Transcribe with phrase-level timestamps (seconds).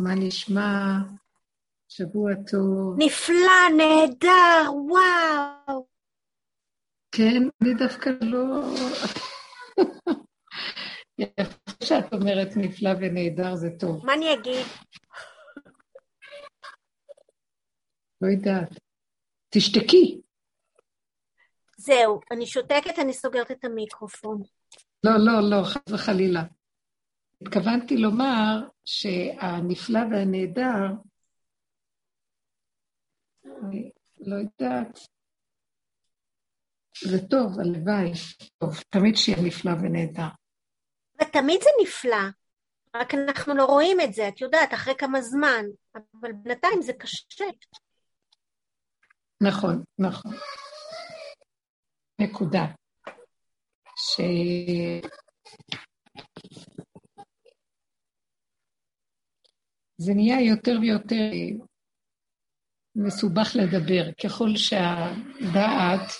[0.00, 0.96] מה נשמע?
[1.88, 2.96] שבוע טוב.
[2.98, 5.86] נפלא, נהדר, וואו.
[7.12, 8.74] כן, אני דווקא לא...
[11.18, 14.06] יפה שאת אומרת נפלא ונהדר, זה טוב.
[14.06, 14.66] מה אני אגיד?
[18.20, 18.80] לא יודעת.
[19.48, 20.20] תשתקי.
[21.76, 24.42] זהו, אני שותקת, אני סוגרת את המיקרופון.
[25.04, 26.42] לא, לא, לא, חס וחלילה.
[27.42, 30.86] התכוונתי לומר שהנפלא והנהדר,
[33.44, 34.98] אני לא יודעת,
[37.04, 38.12] זה טוב, הלוואי,
[38.58, 40.28] טוב, תמיד שיהיה נפלא ונהדר.
[41.22, 42.24] ותמיד זה נפלא,
[42.96, 47.44] רק אנחנו לא רואים את זה, את יודעת, אחרי כמה זמן, אבל בינתיים זה קשה.
[49.42, 50.32] נכון, נכון.
[52.20, 52.64] נקודה.
[53.96, 54.20] ש...
[59.98, 61.30] זה נהיה יותר ויותר
[62.96, 66.12] מסובך לדבר, ככל שהדעת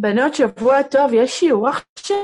[0.00, 2.16] בנות, שבוע טוב, יש שיעור עכשיו?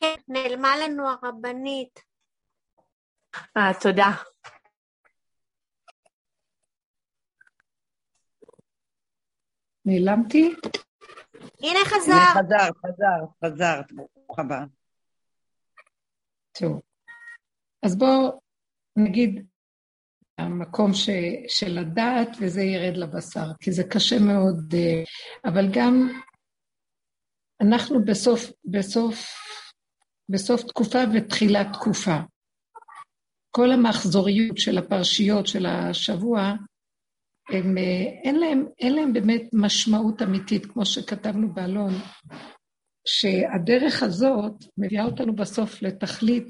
[0.00, 2.02] כן, נעלמה לנו הרבנית.
[3.56, 4.10] אה, תודה.
[9.84, 10.54] נעלמתי?
[11.62, 12.12] הנה הנה חזר.
[12.84, 14.64] חזרת, חזרת, ברוך הבא.
[16.52, 16.80] טוב.
[17.82, 18.40] אז בואו
[18.96, 19.46] נגיד
[20.38, 21.08] המקום ש,
[21.48, 25.02] של הדעת וזה ירד לבשר, כי זה קשה מאוד, אה,
[25.44, 26.08] אבל גם
[27.60, 29.26] אנחנו בסוף, בסוף,
[30.28, 32.16] בסוף תקופה ותחילת תקופה.
[33.50, 36.52] כל המחזוריות של הפרשיות של השבוע,
[37.50, 37.82] הם, אה,
[38.24, 41.92] אין, להם, אין להם באמת משמעות אמיתית, כמו שכתבנו באלון,
[43.06, 46.48] שהדרך הזאת מביאה אותנו בסוף לתכלית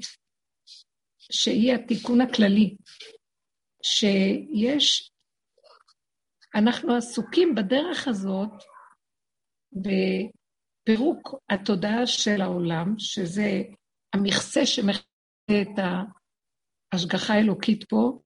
[1.31, 2.75] שהיא התיקון הכללי.
[3.95, 5.11] שיש,
[6.55, 8.51] אנחנו עסוקים בדרך הזאת
[9.73, 13.63] בפירוק התודעה של העולם, שזה
[14.13, 15.01] המכסה שמכסה
[15.61, 15.79] את
[16.93, 18.19] ההשגחה האלוקית פה,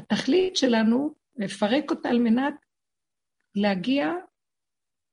[0.00, 2.54] והתכלית שלנו, לפרק אותה על מנת
[3.54, 4.06] להגיע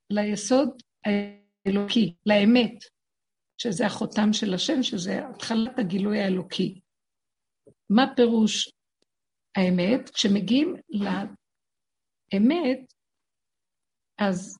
[0.09, 0.69] ליסוד
[1.05, 2.83] האלוקי, לאמת,
[3.57, 6.82] שזה החותם של השם, שזה התחלת הגילוי האלוקי.
[7.89, 8.71] מה פירוש
[9.57, 10.09] האמת?
[10.09, 12.93] כשמגיעים לאמת,
[14.17, 14.57] אז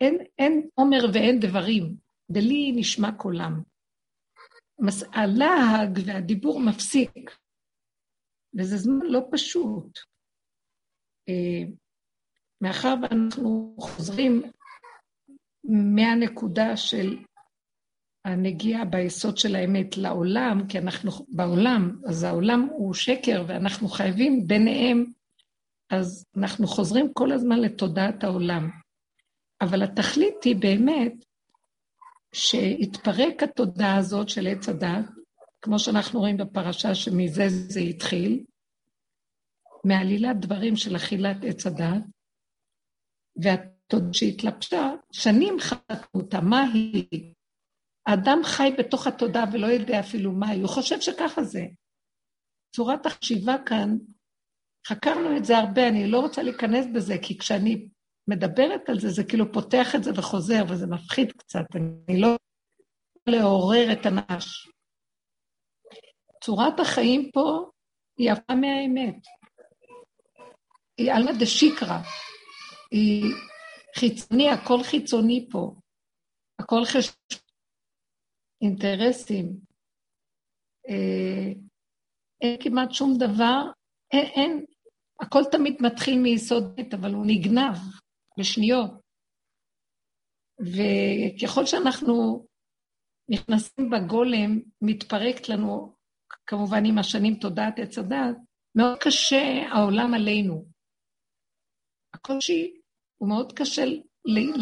[0.00, 1.96] אין, אין עומר ואין דברים,
[2.30, 3.62] דלי נשמע קולם.
[5.12, 7.30] הלהג והדיבור מפסיק,
[8.58, 9.98] וזה זמן לא פשוט.
[11.28, 11.72] אה,
[12.60, 14.42] מאחר ואנחנו חוזרים
[15.64, 17.24] מהנקודה של
[18.24, 25.04] הנגיעה ביסוד של האמת לעולם, כי אנחנו בעולם, אז העולם הוא שקר ואנחנו חייבים ביניהם,
[25.90, 28.70] אז אנחנו חוזרים כל הזמן לתודעת העולם.
[29.60, 31.12] אבל התכלית היא באמת
[32.32, 35.04] שהתפרק התודעה הזאת של עץ הדת,
[35.62, 38.44] כמו שאנחנו רואים בפרשה שמזה זה התחיל,
[39.84, 42.02] מעלילת דברים של אכילת עץ הדת,
[43.36, 47.33] והתודעה שהתלבשה, שנים חטאו אותה, מה היא?
[48.06, 51.62] האדם חי בתוך התודעה ולא יודע אפילו מה היא, הוא חושב שככה זה.
[52.76, 53.96] צורת החשיבה כאן,
[54.86, 57.88] חקרנו את זה הרבה, אני לא רוצה להיכנס בזה, כי כשאני
[58.28, 62.36] מדברת על זה, זה כאילו פותח את זה וחוזר, וזה מפחיד קצת, אני לא
[63.26, 64.68] לעורר את הנש.
[66.44, 67.70] צורת החיים פה
[68.18, 69.16] היא יפה מהאמת.
[70.98, 71.98] היא עלמא דשיקרא,
[72.90, 73.24] היא
[73.96, 75.74] חיצוני, הכל חיצוני פה.
[76.58, 77.43] הכל חשבון.
[78.64, 79.46] אינטרסים.
[80.88, 81.52] אה,
[82.40, 83.62] אין כמעט שום דבר,
[84.12, 84.64] אין, אין,
[85.20, 87.76] הכל תמיד מתחיל מיסוד בית, אבל הוא נגנב
[88.38, 88.90] בשניות.
[90.60, 92.46] וככל שאנחנו
[93.28, 95.94] נכנסים בגולם, מתפרקת לנו,
[96.46, 98.36] כמובן עם השנים תודעת עץ הדת,
[98.76, 100.64] מאוד קשה העולם עלינו.
[102.14, 102.80] הקושי
[103.20, 103.82] הוא מאוד קשה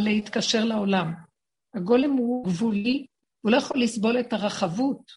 [0.05, 1.13] להתקשר לעולם.
[1.75, 3.07] הגולם הוא גבולי,
[3.43, 5.13] הוא לא יכול לסבול את הרחבות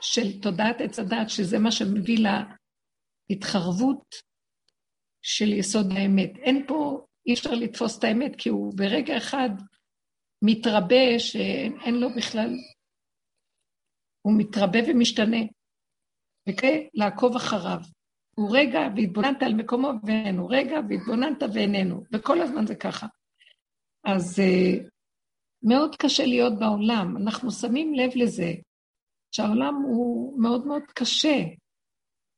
[0.00, 2.18] של תודעת עץ הדת, שזה מה שמביא
[3.30, 4.14] להתחרבות
[5.22, 6.30] של יסוד האמת.
[6.36, 9.50] אין פה, אי אפשר לתפוס את האמת, כי הוא ברגע אחד
[10.42, 12.50] מתרבה שאין לו בכלל,
[14.22, 15.42] הוא מתרבה ומשתנה.
[16.48, 17.80] וכי לעקוב אחריו.
[18.34, 23.06] הוא רגע והתבוננת על מקומו ואיננו, רגע והתבוננת ואיננו, וכל הזמן זה ככה.
[24.04, 24.88] אז uh,
[25.66, 27.16] מאוד קשה להיות בעולם.
[27.16, 28.52] אנחנו שמים לב לזה,
[29.32, 31.44] שהעולם הוא מאוד מאוד קשה.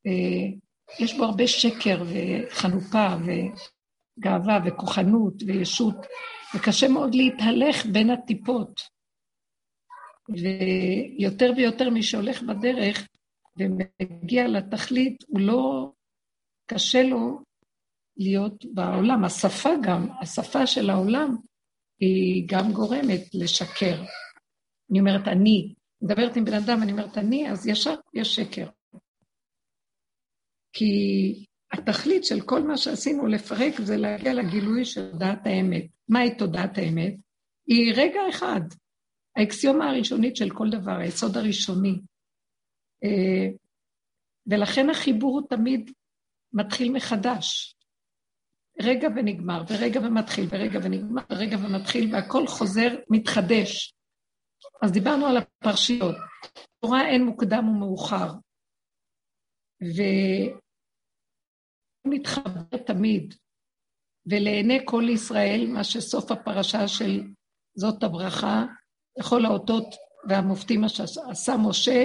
[0.08, 0.58] Uh,
[1.00, 5.96] יש בו הרבה שקר וחנופה וגאווה וכוחנות וישות,
[6.54, 8.80] וקשה מאוד להתהלך בין הטיפות.
[10.28, 13.08] ויותר ויותר מי שהולך בדרך
[13.58, 15.92] ומגיע לתכלית, הוא לא,
[16.70, 17.40] קשה לו
[18.16, 19.24] להיות בעולם.
[19.24, 21.36] השפה גם, השפה של העולם,
[22.00, 24.02] היא גם גורמת לשקר.
[24.90, 28.66] אני אומרת אני, מדברת עם בן אדם, אני אומרת אני, אז ישר יש שקר.
[30.72, 30.94] כי
[31.72, 35.86] התכלית של כל מה שעשינו לפרק זה להגיע לגילוי של תודעת האמת.
[36.08, 37.14] מהי תודעת האמת?
[37.66, 38.60] היא רגע אחד,
[39.36, 42.00] האקסיומה הראשונית של כל דבר, היסוד הראשוני.
[43.04, 43.48] אה,
[44.46, 45.90] ולכן החיבור הוא תמיד
[46.52, 47.77] מתחיל מחדש.
[48.82, 53.94] רגע ונגמר, ורגע ומתחיל, ורגע ונגמר, ורגע ומתחיל, והכל חוזר, מתחדש.
[54.82, 56.16] אז דיברנו על הפרשיות.
[56.80, 58.32] תורה אין מוקדם ומאוחר.
[62.06, 63.34] ומתחבר תמיד,
[64.26, 67.24] ולעיני כל ישראל, מה שסוף הפרשה של
[67.74, 68.64] זאת הברכה,
[69.18, 69.94] לכל האותות
[70.28, 72.04] והמופתים שעשה משה,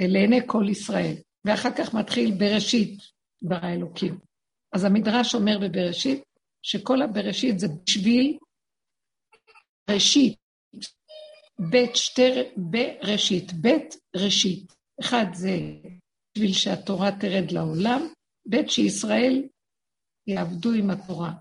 [0.00, 1.14] לעיני כל ישראל.
[1.44, 2.98] ואחר כך מתחיל בראשית
[3.44, 4.31] דבר האלוקים.
[4.72, 6.22] אז המדרש אומר בבראשית,
[6.62, 8.38] שכל הבראשית זה בשביל
[9.90, 10.38] ראשית,
[11.70, 14.72] בית שתי, בראשית, בית ראשית.
[15.00, 15.58] אחד זה
[16.34, 18.02] בשביל שהתורה תרד לעולם,
[18.46, 19.48] בית שישראל
[20.26, 21.32] יעבדו עם התורה,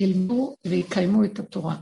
[0.00, 1.76] ילמדו ויקיימו את התורה.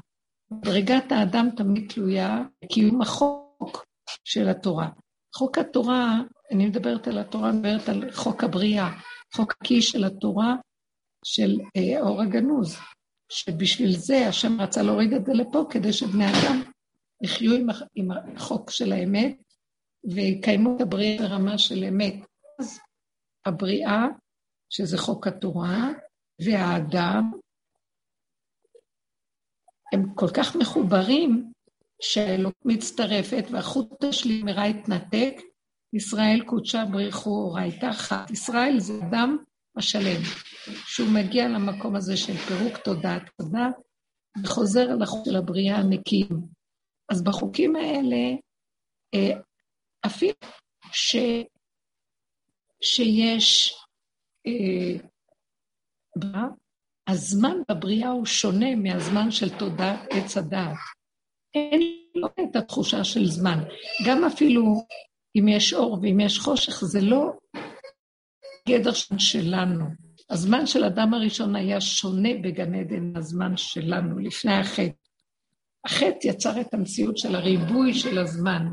[0.51, 3.85] בריגת האדם תמיד תלויה בקיום החוק
[4.25, 4.89] של התורה.
[5.37, 6.21] חוק התורה,
[6.53, 8.89] אני מדברת על התורה, אני מדברת על חוק הבריאה,
[9.35, 10.55] חוק הקי של התורה
[11.25, 12.77] של אה, אור הגנוז,
[13.29, 16.63] שבשביל זה השם רצה להוריד את זה לפה, כדי שבני אדם
[17.23, 17.51] יחיו
[17.95, 19.37] עם, החוק של האמת
[20.05, 22.15] ויקיימו את הבריאה ברמה של אמת.
[22.61, 22.81] אז
[23.47, 24.07] הבריאה,
[24.71, 25.89] שזה חוק התורה,
[26.45, 27.33] והאדם,
[29.93, 31.53] הם כל כך מחוברים,
[32.03, 35.35] שהאלוק מצטרפת והחוט השלי מראה התנתק,
[35.93, 38.31] ישראל קודשה בריחו אורייתא אחת.
[38.31, 39.37] ישראל זה אדם
[39.77, 40.21] השלם,
[40.87, 43.69] שהוא מגיע למקום הזה של פירוק תודעת תודה,
[44.45, 46.29] וחוזר לחוק של הבריאה הנקיים.
[47.13, 48.37] אז בחוקים האלה,
[49.15, 49.41] אה,
[50.07, 50.35] אפילו
[50.93, 51.17] ש,
[52.83, 53.75] שיש
[54.47, 54.99] אה,
[57.09, 60.77] הזמן בבריאה הוא שונה מהזמן של תודעת עץ הדעת.
[61.55, 61.81] אין
[62.15, 63.59] לו את התחושה של זמן.
[64.07, 64.63] גם אפילו
[65.39, 67.31] אם יש אור ואם יש חושך, זה לא
[68.69, 69.85] גדר שלנו.
[70.31, 75.05] הזמן של אדם הראשון היה שונה בגן עדן מהזמן שלנו, לפני החטא.
[75.85, 78.67] החטא יצר את המציאות של הריבוי של הזמן,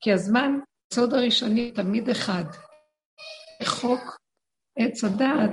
[0.00, 0.52] כי הזמן,
[0.92, 2.44] הסוד הראשוני תמיד אחד.
[3.64, 4.18] חוק
[4.78, 5.50] עץ הדעת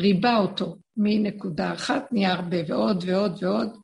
[0.00, 3.76] ריבה אותו מנקודה אחת, נהיה הרבה ועוד ועוד ועוד,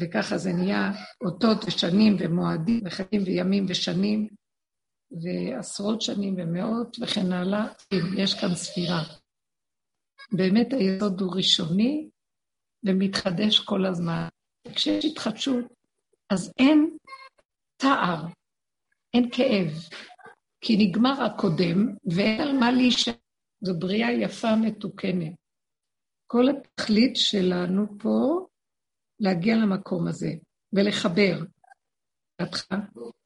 [0.00, 0.92] וככה זה נהיה
[1.24, 4.28] אותות ושנים ומועדים וחגים וימים ושנים
[5.10, 7.66] ועשרות שנים ומאות וכן הלאה,
[8.16, 9.02] יש כאן ספירה.
[10.32, 12.08] באמת היסוד הוא ראשוני
[12.84, 14.28] ומתחדש כל הזמן.
[14.74, 15.64] כשיש התחדשות,
[16.30, 16.96] אז אין
[17.76, 18.26] תער,
[19.14, 19.72] אין כאב,
[20.60, 23.12] כי נגמר הקודם ואין על מה להישאר.
[23.60, 25.32] זו בריאה יפה, מתוקנת.
[26.26, 28.46] כל התכלית שלנו פה
[29.20, 30.30] להגיע למקום הזה
[30.72, 31.38] ולחבר.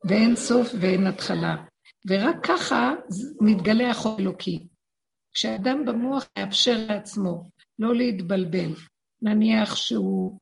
[0.05, 1.65] ואין סוף ואין התחלה.
[2.09, 2.93] ורק ככה
[3.41, 4.69] מתגלה החוק האלוקי.
[5.35, 8.75] כשאדם במוח מאפשר לעצמו לא להתבלבל,
[9.23, 10.39] נניח שהוא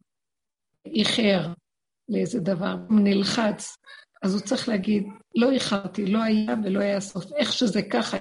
[0.87, 1.53] איחר
[2.09, 3.77] לאיזה דבר, נלחץ,
[4.23, 7.25] אז הוא צריך להגיד, לא איחרתי, לא היה ולא היה סוף.
[7.33, 8.17] איך שזה ככה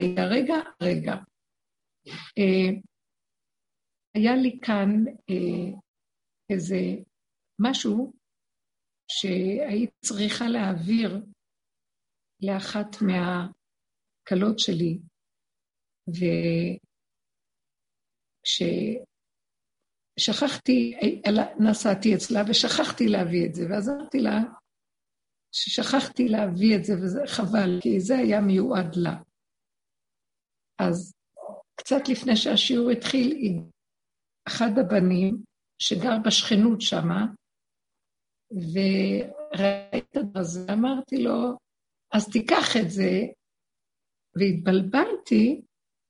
[0.00, 1.14] היה, רגע, רגע.
[2.38, 2.80] אה,
[4.14, 5.78] היה לי כאן אה,
[6.50, 6.76] איזה
[7.60, 8.12] משהו
[9.08, 11.20] שהיית צריכה להעביר
[12.46, 14.98] לאחת מהכלות שלי,
[20.18, 20.94] וכששכחתי,
[21.60, 24.38] נסעתי אצלה ושכחתי להביא את זה, ואז אמרתי לה
[25.52, 29.22] ששכחתי להביא את זה, וזה חבל, כי זה היה מיועד לה.
[30.78, 31.14] אז
[31.80, 33.60] קצת לפני שהשיעור התחיל,
[34.48, 35.42] אחד הבנים,
[35.78, 37.26] שגר בשכנות שמה,
[38.72, 41.56] וראיתי את הזה, אמרתי לו,
[42.16, 43.12] אז תיקח את זה,
[44.36, 45.62] והתבלבלתי,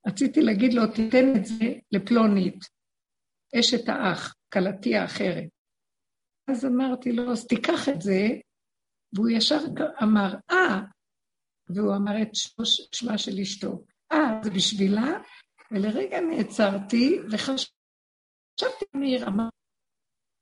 [0.07, 2.59] רציתי להגיד לו, תיתן את זה לפלונית,
[3.59, 5.49] אשת האח, כלתי האחרת.
[6.49, 8.21] אז אמרתי לו, אז תיקח את זה,
[9.13, 9.59] והוא ישר
[10.03, 10.81] אמר, אה,
[11.69, 12.29] והוא אמר את
[12.95, 15.19] שמה של אשתו, אה, זה בשבילה?
[15.71, 19.49] ולרגע נעצרתי וחשבתי מי רמה,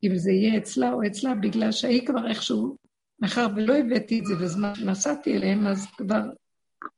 [0.04, 2.78] אם זה יהיה אצלה או אצלה, בגלל שהיא כבר איכשהו,
[3.24, 6.22] מאחר ולא הבאתי את זה בזמן שנסעתי אליהם, אז כבר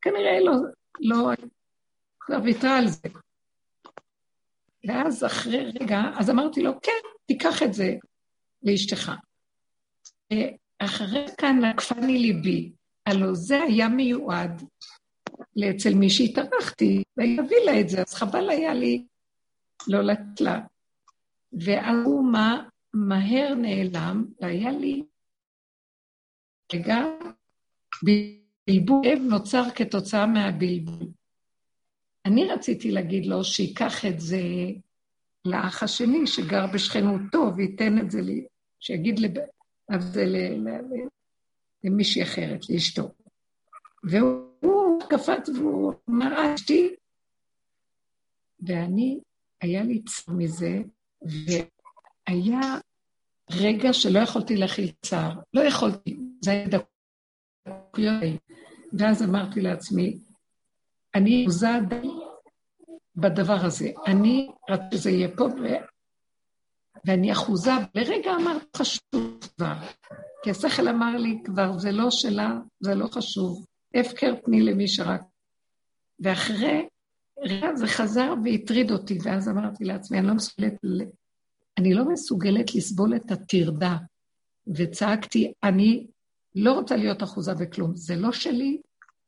[0.01, 0.53] כנראה לא,
[0.99, 1.31] לא,
[2.19, 3.09] כבר ויתרה על זה.
[4.87, 6.91] ואז אחרי רגע, אז אמרתי לו, כן,
[7.25, 7.95] תיקח את זה
[8.63, 9.11] לאשתך.
[10.79, 12.71] אחרי כאן נקפני ליבי,
[13.05, 14.63] הלו זה היה מיועד
[15.55, 19.05] לאצל מי שהתארחתי, ויביא לה את זה, אז חבל היה לי
[19.87, 20.59] לא לתת לה.
[21.53, 22.63] ואז הוא מה,
[22.93, 25.03] מהר נעלם, והיה לי
[26.73, 26.97] רגע,
[28.03, 31.07] בלבול נוצר כתוצאה מהבלבול.
[32.25, 34.41] אני רציתי להגיד לו שייקח את זה
[35.45, 38.45] לאח השני שגר בשכנותו וייתן את זה לי,
[38.79, 39.31] שיגיד לב...
[39.99, 40.25] זה
[41.83, 43.11] למישהי אחרת, לאשתו.
[44.03, 46.89] והוא קפץ והוא אמר, אשתי,
[48.59, 49.19] ואני,
[49.61, 50.81] היה לי צער מזה,
[51.21, 52.59] והיה
[53.51, 55.39] רגע שלא יכולתי להכיל צער.
[55.53, 58.23] לא יכולתי, זה היה דקויות.
[58.93, 60.17] ואז אמרתי לעצמי,
[61.15, 61.69] אני עוזה
[63.15, 63.91] בדבר הזה.
[64.07, 65.65] אני רציתי שזה יהיה פה, ו...
[67.05, 67.71] ואני אחוזה.
[67.95, 69.73] לרגע אמרת חשוב כבר,
[70.43, 73.65] כי השכל אמר לי כבר, זה לא שלה, זה לא חשוב.
[73.95, 75.21] הפקר תני למי שרק.
[76.19, 76.87] ואחרי,
[77.75, 80.73] זה חזר והטריד אותי, ואז אמרתי לעצמי, אני לא מסוגלת,
[81.77, 83.97] אני לא מסוגלת לסבול את הטרדה.
[84.67, 86.07] וצעקתי, אני
[86.55, 88.81] לא רוצה להיות אחוזה בכלום, זה לא שלי,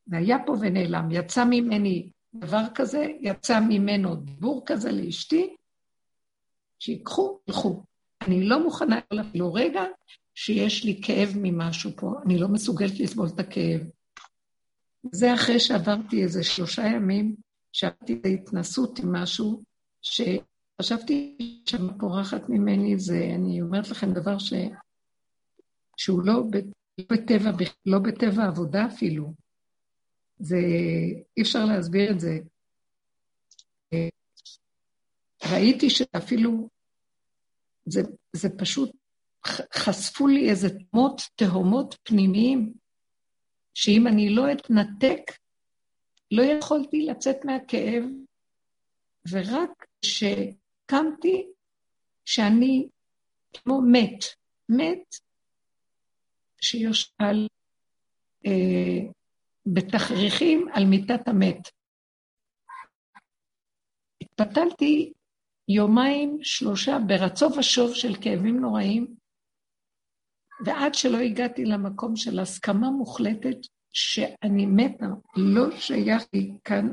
[0.08, 1.12] והיה פה ונעלם.
[1.12, 5.56] יצא ממני דבר כזה, יצא ממנו דיבור כזה לאשתי,
[6.80, 7.84] שיקחו, ילכו.
[8.22, 9.82] אני לא מוכנה אפילו רגע
[10.36, 13.82] שיש לי כאב ממשהו פה, אני לא מסוגלת לסבול את הכאב.
[15.12, 17.36] זה אחרי שעברתי איזה שלושה ימים,
[17.72, 19.64] שעברתי את ההתנסות עם משהו,
[20.02, 24.54] שחשבתי שם פורחת ממני, זה, אני אומרת לכם דבר ש...
[25.98, 26.22] שהוא.
[26.24, 26.44] לא
[27.00, 27.52] בטבע,
[27.86, 29.34] לא בטבע עבודה אפילו.
[30.40, 30.58] זה,
[31.38, 32.40] אי אפשר להסביר את זה.
[35.52, 36.70] ראיתי שאפילו,
[37.86, 38.02] זה,
[38.34, 38.92] זה פשוט,
[39.74, 42.74] חשפו לי איזה תמות תהומות פנימיים,
[43.74, 45.22] שאם אני לא אתנתק,
[46.32, 48.04] לא יכולתי לצאת מהכאב,
[49.30, 51.48] ורק כשקמתי,
[52.26, 52.88] שאני
[53.54, 54.24] כמו מת,
[54.70, 55.16] מת
[56.62, 57.48] שיושב על
[58.46, 59.12] אה,
[59.66, 61.70] בתכריכים על מיטת המת.
[64.22, 65.14] התפתלתי
[65.68, 69.16] יומיים, שלושה, ברצו ושוב של כאבים נוראים,
[70.66, 73.58] ועד שלא הגעתי למקום של הסכמה מוחלטת
[73.94, 76.90] שאני מתה, לא שייך לי כאן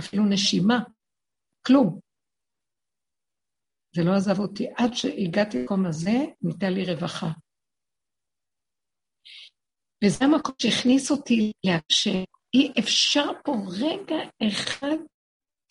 [0.00, 0.78] אפילו נשימה,
[1.66, 2.00] כלום.
[3.96, 4.66] זה לא עזב אותי.
[4.76, 7.30] עד שהגעתי למקום הזה, ניתן לי רווחה.
[10.04, 11.52] וזה המקום שהכניס אותי
[11.92, 14.16] שאי אפשר פה רגע
[14.48, 14.96] אחד,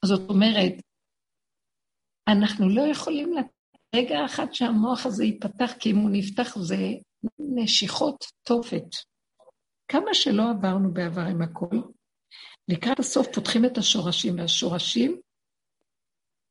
[0.05, 0.73] זאת אומרת,
[2.27, 3.33] אנחנו לא יכולים
[3.95, 6.75] רגע אחד שהמוח הזה ייפתח, כי אם הוא נפתח זה
[7.39, 8.85] נשיכות תופת.
[9.87, 11.75] כמה שלא עברנו בעבר עם הכל,
[12.67, 15.21] לקראת הסוף פותחים את השורשים, והשורשים,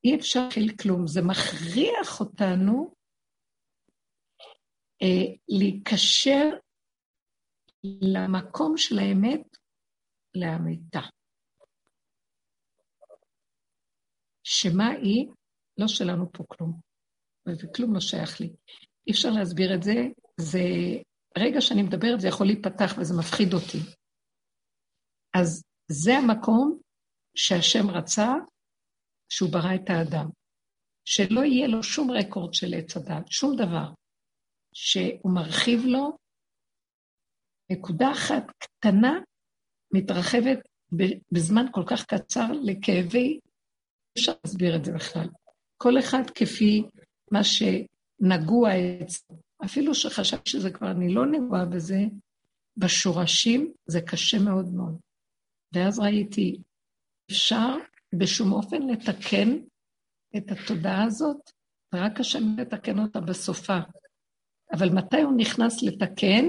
[0.04, 1.06] אי אפשר להכיל כלום.
[1.06, 2.94] זה מכריח אותנו
[5.02, 6.50] אה, להיקשר
[7.84, 9.56] למקום של האמת
[10.34, 11.00] לאמיתה.
[14.44, 15.28] שמה היא?
[15.78, 16.80] לא שלנו פה כלום.
[17.48, 18.46] וכלום לא שייך לי.
[19.06, 19.94] אי אפשר להסביר את זה,
[20.40, 20.58] זה...
[21.38, 23.78] רגע שאני מדברת זה יכול להיפתח וזה מפחיד אותי.
[25.34, 26.80] אז זה המקום
[27.36, 28.28] שהשם רצה
[29.28, 30.30] שהוא ברא את האדם.
[31.04, 33.92] שלא יהיה לו שום רקורד של עץ הדת, שום דבר.
[34.74, 36.16] שהוא מרחיב לו
[37.70, 39.18] נקודה אחת קטנה
[39.94, 40.58] מתרחבת
[41.32, 43.40] בזמן כל כך קצר לכאבי,
[44.18, 45.28] אפשר להסביר את זה בכלל.
[45.76, 46.82] כל אחד כפי
[47.30, 48.70] מה שנגוע
[49.02, 49.36] אצלו.
[49.64, 52.00] אפילו שחשבתי שזה כבר, אני לא נגועה בזה,
[52.76, 54.98] בשורשים זה קשה מאוד מאוד.
[55.74, 56.62] ואז ראיתי,
[57.30, 57.76] אפשר
[58.14, 59.58] בשום אופן לתקן
[60.36, 61.50] את התודעה הזאת,
[61.94, 63.78] ורק השם לתקן אותה בסופה.
[64.72, 66.44] אבל מתי הוא נכנס לתקן?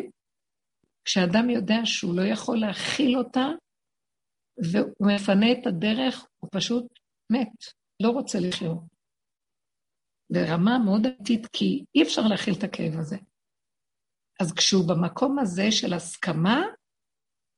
[1.06, 3.46] כשאדם יודע שהוא לא יכול להכיל אותה,
[4.72, 6.86] והוא מפנה את הדרך, הוא פשוט
[7.32, 7.56] מת,
[8.03, 8.84] לא רוצה לחיות.
[10.32, 13.18] ברמה מאוד אמיתית, כי אי אפשר להכיל את הכאב הזה.
[14.39, 16.62] אז כשהוא במקום הזה של הסכמה,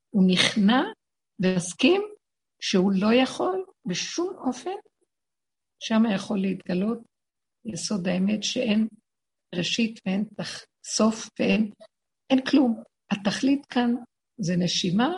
[0.10, 0.81] הוא נכנע
[1.39, 2.01] ומסכים
[2.62, 4.77] שהוא לא יכול בשום אופן,
[5.79, 7.00] שם יכול להתגלות
[7.65, 8.88] יסוד האמת שאין
[9.55, 10.25] ראשית ואין.
[10.86, 11.71] סוף ואין
[12.29, 12.83] אין כלום.
[13.12, 13.96] התכלית כאן
[14.38, 15.10] זה נשימה,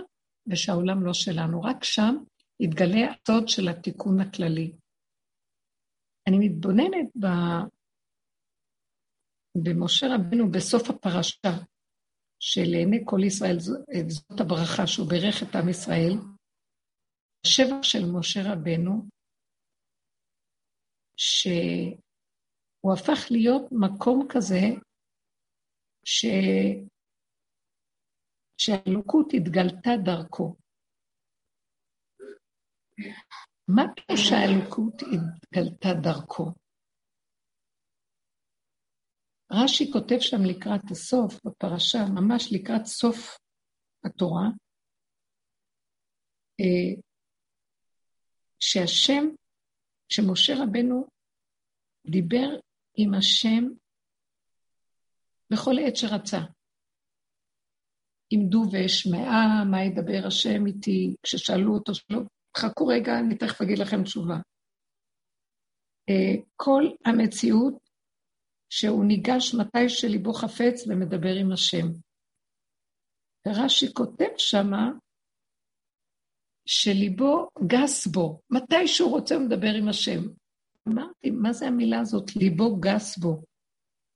[0.48, 1.62] ושהעולם לא שלנו.
[1.62, 2.16] רק שם
[2.60, 4.72] יתגלה הסוד של התיקון הכללי.
[6.28, 7.28] אני מתבוננת ב...
[9.64, 11.50] במשה רבנו בסוף הפרשה,
[12.40, 13.58] שלעיני כל ישראל
[14.10, 16.14] זאת הברכה שהוא בירך את עם ישראל,
[17.46, 19.06] השבח של משה רבנו,
[21.18, 24.62] שהוא הפך להיות מקום כזה
[26.06, 26.26] ש...
[28.58, 30.56] שהאלוקות התגלתה דרכו.
[33.68, 36.52] מה פירוש שהאלוקות התגלתה דרכו?
[39.52, 43.38] רש"י כותב שם לקראת הסוף, בפרשה, ממש לקראת סוף
[44.06, 44.48] התורה,
[46.60, 47.02] אה,
[48.60, 49.24] שהשם,
[50.10, 51.08] שמשה רבנו
[52.08, 52.48] דיבר
[52.96, 53.64] עם השם
[55.50, 56.40] בכל עת שרצה.
[58.34, 62.20] עמדו ואשמעה, מה ידבר השם איתי, כששאלו אותו, שלא,
[62.58, 64.36] חכו רגע, אני תכף אגיד לכם תשובה.
[66.10, 67.90] אה, כל המציאות
[68.70, 71.88] שהוא ניגש מתי שליבו חפץ ומדבר עם השם.
[73.48, 74.92] ורש"י כותב שמה
[76.66, 80.20] שליבו גס בו, מתי שהוא רוצה הוא מדבר עם השם.
[80.88, 83.42] אמרתי, מה זה המילה הזאת, ליבו גס בו?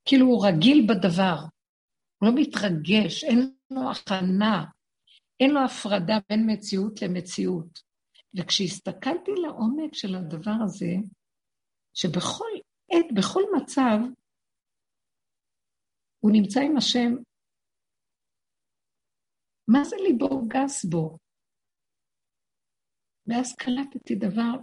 [0.06, 1.38] כאילו הוא רגיל בדבר,
[2.18, 4.65] הוא לא מתרגש, אין לו הכנה,
[5.39, 7.88] אין לו הפרדה בין מציאות למציאות.
[8.38, 10.93] וכשהסתכלתי לעומק של הדבר הזה,
[11.93, 12.53] שבכל
[12.91, 13.97] עת, בכל מצב,
[16.19, 17.12] הוא נמצא עם השם,
[19.67, 21.17] מה זה ליבו גס בו?
[23.27, 24.62] ואז קלטתי דבר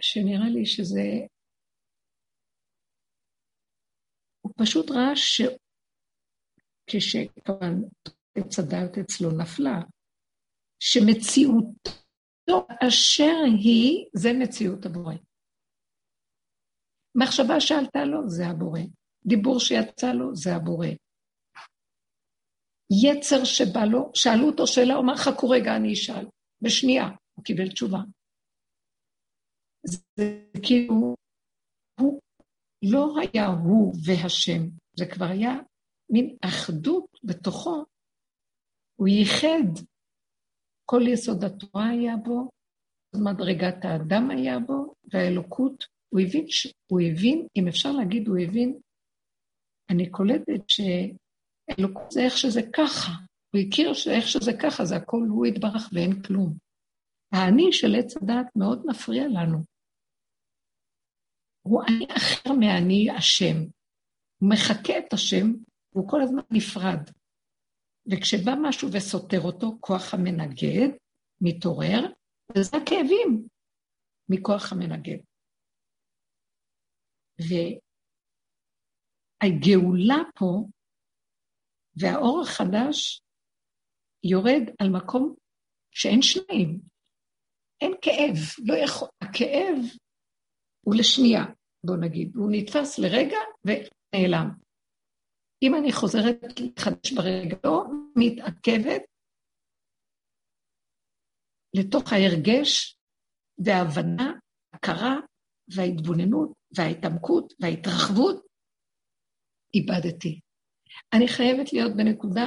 [0.00, 1.26] שנראה לי שזה...
[4.40, 5.16] הוא פשוט ראה
[6.90, 7.74] שכשכמובן
[8.34, 9.80] עץ הדת אצלו נפלה,
[10.80, 15.14] שמציאותו אשר היא, זה מציאות הבורא.
[17.14, 18.80] מחשבה שעלתה לו, זה הבורא.
[19.26, 20.86] דיבור שיצא לו, זה הבורא.
[23.02, 26.26] יצר שבא לו, שאלו אותו שאלה, הוא אמר, חכו רגע, אני אשאל.
[26.60, 27.98] בשנייה, הוא קיבל תשובה.
[29.86, 30.24] זה
[30.62, 31.14] כאילו,
[32.00, 32.20] הוא
[32.82, 34.62] לא היה הוא והשם,
[34.96, 35.54] זה כבר היה
[36.14, 37.84] מין אחדות בתוכו.
[38.96, 39.84] הוא ייחד,
[40.84, 42.50] כל יסוד התורה היה בו,
[43.24, 46.46] מדרגת האדם היה בו, והאלוקות, הוא הבין,
[46.90, 48.78] הוא הבין, אם אפשר להגיד, הוא הבין,
[49.90, 53.12] אני קולטת שאלוקות זה איך שזה ככה.
[53.50, 56.58] הוא הכיר שאיך שזה ככה, זה הכל הוא יתברך ואין כלום.
[57.32, 59.58] האני של עץ הדת מאוד מפריע לנו.
[61.62, 63.56] הוא אני אחר מהאני השם.
[64.38, 65.46] הוא מחקה את השם,
[65.94, 67.10] והוא כל הזמן נפרד.
[68.06, 70.88] וכשבא משהו וסותר אותו, כוח המנגד
[71.40, 72.00] מתעורר,
[72.56, 73.48] וזה הכאבים
[74.28, 75.18] מכוח המנגד.
[79.42, 80.66] והגאולה פה,
[81.96, 83.22] והאור החדש,
[84.24, 85.34] יורד על מקום
[85.90, 86.80] שאין שניים.
[87.80, 89.76] אין כאב, לא יכול, הכאב
[90.80, 91.44] הוא לשנייה,
[91.84, 94.63] בוא נגיד, הוא נתפס לרגע ונעלם.
[95.64, 97.84] אם אני חוזרת לחדש ברגע, לא
[98.16, 99.02] מתעכבת
[101.76, 102.96] לתוך ההרגש
[103.64, 104.32] וההבנה,
[104.74, 105.14] הכרה
[105.76, 108.46] וההתבוננות וההתעמקות וההתרחבות,
[109.74, 110.40] איבדתי.
[111.12, 112.46] אני חייבת להיות בנקודה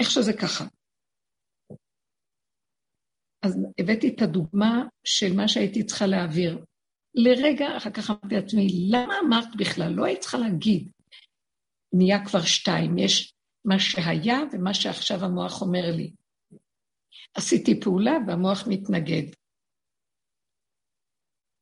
[0.00, 0.64] איך שזה ככה.
[3.42, 6.64] אז הבאתי את הדוגמה של מה שהייתי צריכה להעביר.
[7.14, 9.92] לרגע, אחר כך אמרתי לעצמי, למה אמרת בכלל?
[9.92, 10.90] לא היית צריכה להגיד.
[11.92, 16.10] נהיה כבר שתיים, יש מה שהיה ומה שעכשיו המוח אומר לי.
[17.34, 19.22] עשיתי פעולה והמוח מתנגד.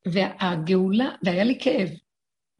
[0.05, 1.89] והגאולה, והיה לי כאב,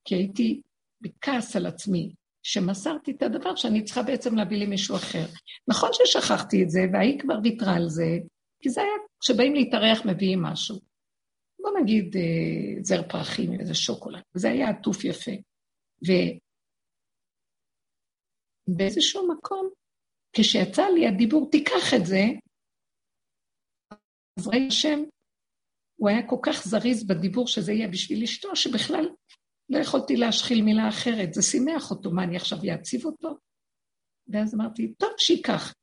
[0.06, 0.62] כי הייתי
[1.02, 5.26] בכעס על עצמי, שמסרתי את הדבר שאני צריכה בעצם להביא לי מישהו אחר.
[5.68, 8.18] נכון ששכחתי את זה, והיא כבר ויתרה על זה,
[8.62, 10.80] כי זה היה, כשבאים להתארח מביאים משהו.
[11.60, 15.32] בוא נגיד אה, זר פרחים, איזה שוקולד, וזה היה עטוף יפה.
[18.72, 19.70] ובאיזשהו מקום,
[20.34, 22.24] כשיצא לי הדיבור, תיקח את זה,
[24.40, 25.00] אז ראי השם,
[26.00, 29.06] הוא היה כל כך זריז בדיבור שזה יהיה בשביל אשתו, שבכלל
[29.70, 31.34] לא יכולתי להשחיל מילה אחרת.
[31.34, 33.38] זה שימח אותו, מה, אני עכשיו אעציב אותו?
[34.28, 35.74] ואז אמרתי, טוב, שייקח.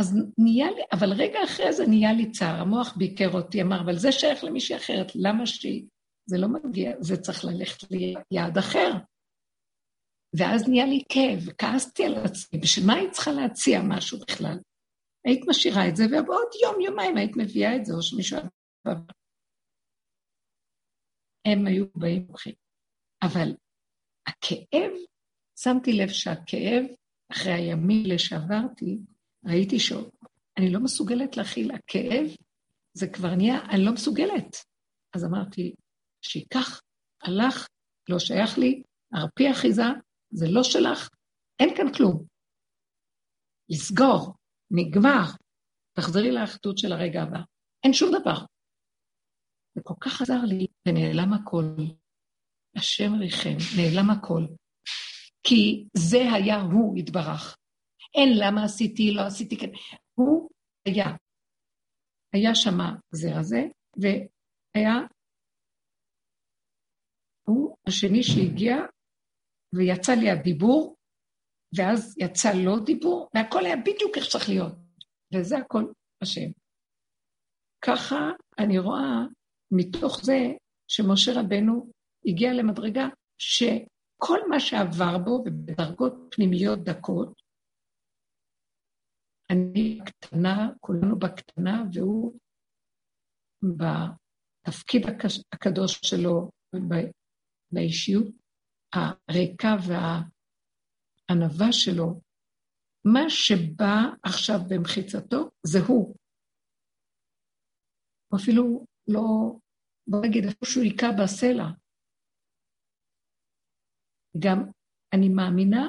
[0.00, 3.96] אז נהיה לי, אבל רגע אחרי זה נהיה לי צער, המוח ביקר אותי, אמר, אבל
[3.96, 5.86] זה שייך למישהי אחרת, למה שהיא?
[6.26, 7.82] זה לא מגיע, זה צריך ללכת
[8.30, 8.90] ליעד אחר.
[10.36, 14.58] ואז נהיה לי כאב, כעסתי על עצמי, בשביל מה היית צריכה להציע משהו בכלל?
[15.24, 18.38] היית משאירה את זה, ובעוד יום, יומיים היית מביאה את זה, או שמישהו...
[21.44, 22.54] הם היו באים ובאים.
[23.22, 23.54] אבל
[24.26, 24.90] הכאב,
[25.58, 26.84] שמתי לב שהכאב,
[27.32, 28.98] אחרי הימים האלה שעברתי,
[29.44, 31.70] ראיתי שאני לא מסוגלת להכיל.
[31.72, 32.26] הכאב,
[32.94, 34.56] זה כבר נהיה, אני לא מסוגלת.
[35.14, 35.74] אז אמרתי,
[36.22, 36.80] שייקח,
[37.22, 37.66] הלך,
[38.08, 39.82] לא שייך לי, הרפי אחיזה,
[40.30, 41.08] זה לא שלך,
[41.60, 42.24] אין כאן כלום.
[43.68, 44.34] לסגור,
[44.70, 45.24] נגמר,
[45.92, 47.38] תחזרי לאחדות של הרגע הבא.
[47.84, 48.44] אין שום דבר.
[49.74, 51.64] זה כל כך עזר לי, ונעלם הכל.
[52.76, 54.42] השם ריחם, נעלם הכל.
[55.42, 57.56] כי זה היה הוא יתברך.
[58.14, 59.70] אין למה עשיתי, לא עשיתי כן.
[60.14, 60.50] הוא
[60.84, 61.06] היה.
[62.32, 63.60] היה שמה זה הזה,
[63.96, 64.94] והיה
[67.48, 68.76] הוא השני שהגיע,
[69.74, 70.96] ויצא לי הדיבור,
[71.76, 74.72] ואז יצא לו דיבור, והכל היה בדיוק איך שצריך להיות.
[75.34, 75.84] וזה הכל
[76.22, 76.50] השם.
[77.84, 78.16] ככה
[78.58, 79.26] אני רואה
[79.70, 80.38] מתוך זה
[80.90, 81.90] שמשה רבנו
[82.26, 87.42] הגיע למדרגה שכל מה שעבר בו, ובדרגות פנימיות דקות,
[89.50, 92.38] אני קטנה, כולנו בקטנה, והוא
[93.64, 95.02] בתפקיד
[95.52, 96.50] הקדוש שלו,
[97.72, 98.26] באישיות
[98.94, 102.20] הריקה והענווה שלו,
[103.04, 106.16] מה שבא עכשיו במחיצתו זה הוא.
[108.28, 109.20] הוא אפילו לא,
[110.06, 111.68] בוא נגיד, איפה שהוא היכה בסלע.
[114.38, 114.58] גם
[115.14, 115.88] אני מאמינה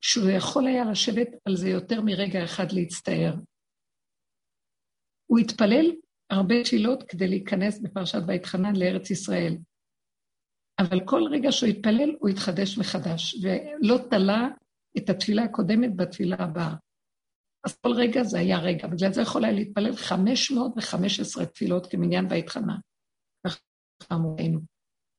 [0.00, 3.34] שהוא יכול היה לשבת על זה יותר מרגע אחד להצטער.
[5.26, 5.86] הוא התפלל
[6.30, 9.54] הרבה תפילות כדי להיכנס בפרשת ויתחנן לארץ ישראל.
[10.82, 14.48] אבל כל רגע שהוא התפלל, הוא התחדש מחדש, ולא תלה
[14.98, 16.74] את התפילה הקודמת בתפילה הבאה.
[17.66, 22.76] אז כל רגע זה היה רגע, בגלל זה יכול היה להתפלל 515 תפילות כמניין ויתחנן.
[23.46, 23.58] ככה
[24.12, 24.60] אמרנו.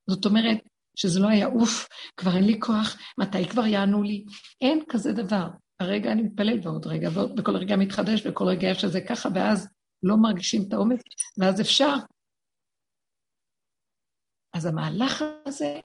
[0.09, 0.57] זאת אומרת,
[0.97, 4.25] שזה לא היה אוף, כבר אין לי כוח, מתי כבר יענו לי?
[4.61, 5.47] אין כזה דבר.
[5.79, 9.67] הרגע אני מתפלל ועוד רגע, ועוד, וכל רגע מתחדש, וכל רגע יש לזה ככה, ואז
[10.03, 11.01] לא מרגישים את העומס,
[11.37, 11.95] ואז אפשר.
[14.53, 15.79] אז המהלך הזה,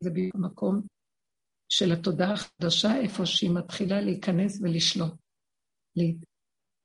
[0.00, 0.82] זה במקום
[1.68, 5.14] של התודעה החדשה, איפה שהיא מתחילה להיכנס ולשלוט.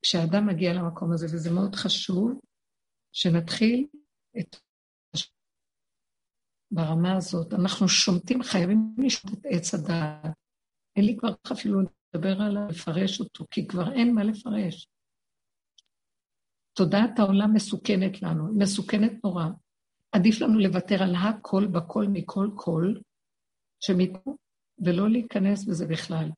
[0.01, 2.39] כשאדם מגיע למקום הזה, וזה מאוד חשוב,
[3.13, 3.87] שנתחיל
[4.39, 4.55] את
[6.71, 7.53] ברמה הזאת.
[7.53, 10.35] אנחנו שומטים, חייבים לשמוט את עץ הדעת.
[10.95, 14.87] אין לי כבר אפילו לדבר עליו, לפרש אותו, כי כבר אין מה לפרש.
[16.73, 19.45] תודעת העולם מסוכנת לנו, מסוכנת נורא.
[20.11, 22.93] עדיף לנו לוותר על הכל בכל מכל כל,
[23.79, 24.37] שמתו,
[24.85, 26.29] ולא להיכנס בזה בכלל.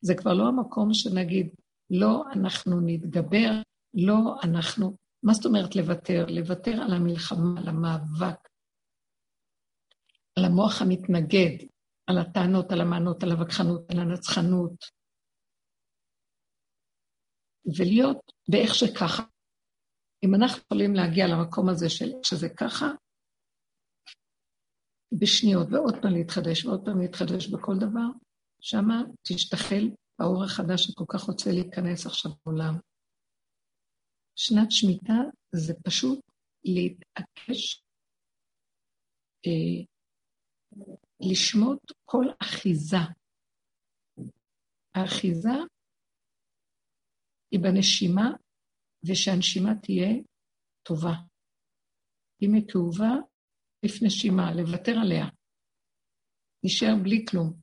[0.00, 1.54] זה כבר לא המקום שנגיד,
[1.90, 3.50] לא אנחנו נתגבר,
[3.94, 4.96] לא אנחנו...
[5.22, 6.26] מה זאת אומרת לוותר?
[6.28, 8.48] לוותר על המלחמה, על המאבק,
[10.38, 11.66] על המוח המתנגד,
[12.06, 14.84] על הטענות, על המענות, על הווכחנות, על הנצחנות,
[17.78, 19.22] ולהיות באיך שככה.
[20.24, 22.86] אם אנחנו יכולים להגיע למקום הזה של שזה ככה,
[25.20, 28.08] בשניות, ועוד פעם להתחדש, ועוד פעם להתחדש בכל דבר,
[28.60, 29.84] שמה תשתחל
[30.18, 32.74] האור החדש שכל כך רוצה להיכנס עכשיו בעולם.
[34.36, 35.20] שנת שמיטה
[35.52, 36.20] זה פשוט
[36.64, 37.82] להתעקש
[39.46, 39.84] אה,
[41.20, 42.96] לשמוט כל אחיזה.
[44.94, 45.56] האחיזה
[47.50, 48.30] היא בנשימה,
[49.06, 50.12] ושהנשימה תהיה
[50.82, 51.14] טובה.
[52.42, 53.12] אם היא כאובה,
[53.84, 55.26] לפני נשימה, לוותר עליה.
[56.64, 57.60] נשאר בלי כלום.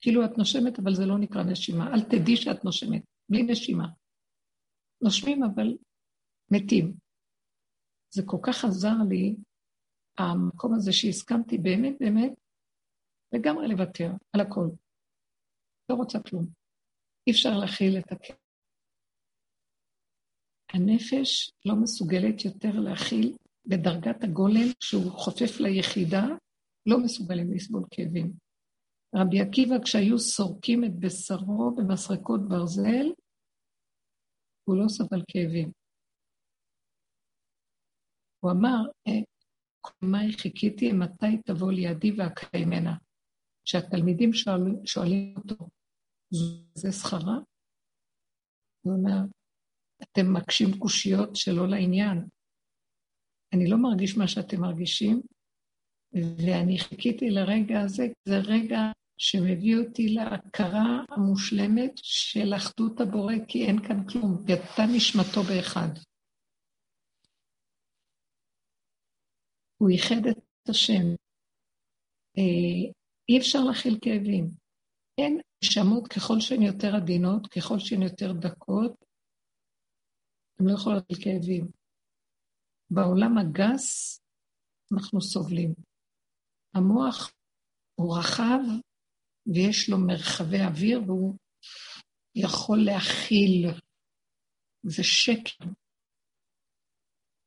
[0.00, 1.84] כאילו את נושמת, אבל זה לא נקרא נשימה.
[1.94, 3.86] אל תדעי שאת נושמת, בלי נשימה.
[5.04, 5.76] נושמים, אבל
[6.50, 6.96] מתים.
[8.14, 9.36] זה כל כך עזר לי
[10.18, 12.32] המקום הזה שהסכמתי באמת באמת
[13.32, 14.68] לגמרי לוותר על הכל.
[15.90, 16.46] לא רוצה כלום.
[17.26, 18.49] אי אפשר להכיל את הכאב.
[20.74, 26.24] הנפש לא מסוגלת יותר להכיל בדרגת הגולם, שהוא חופף ליחידה,
[26.86, 28.32] לא מסוגלים לסבול כאבים.
[29.14, 33.06] רבי עקיבא, כשהיו סורקים את בשרו במסרקות ברזל,
[34.64, 35.72] הוא לא סבל כאבים.
[38.40, 38.90] הוא אמר,
[39.80, 42.96] קומי אה, חיכיתי, מתי תבוא לידי ואקיימנה.
[43.64, 45.68] כשהתלמידים שואל, שואלים אותו,
[46.74, 47.38] זה שכרה?
[48.80, 49.18] הוא אומר,
[50.02, 52.18] אתם מקשים קושיות שלא לעניין.
[53.52, 55.20] אני לא מרגיש מה שאתם מרגישים,
[56.12, 58.78] ואני חיכיתי לרגע הזה, זה רגע
[59.18, 65.88] שמביא אותי להכרה המושלמת של אחדות הבורא, כי אין כאן כלום, יצא נשמתו באחד.
[69.76, 71.14] הוא ייחד את השם.
[72.38, 72.92] אה,
[73.28, 74.50] אי אפשר להכיל כאבים.
[75.18, 79.04] אין נשמות ככל שהן יותר עדינות, ככל שהן יותר דקות,
[80.60, 81.70] הן לא יכולות להכיל כאבים.
[82.90, 84.20] בעולם הגס
[84.92, 85.74] אנחנו סובלים.
[86.74, 87.32] המוח
[87.94, 88.60] הוא רחב
[89.46, 91.36] ויש לו מרחבי אוויר והוא
[92.34, 93.66] יכול להכיל.
[94.82, 95.64] זה שקר.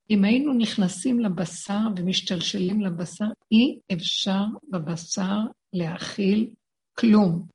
[0.09, 5.37] אם היינו נכנסים לבשר ומשתלשלים לבשר, אי אפשר בבשר
[5.73, 6.55] להכיל
[6.99, 7.47] כלום.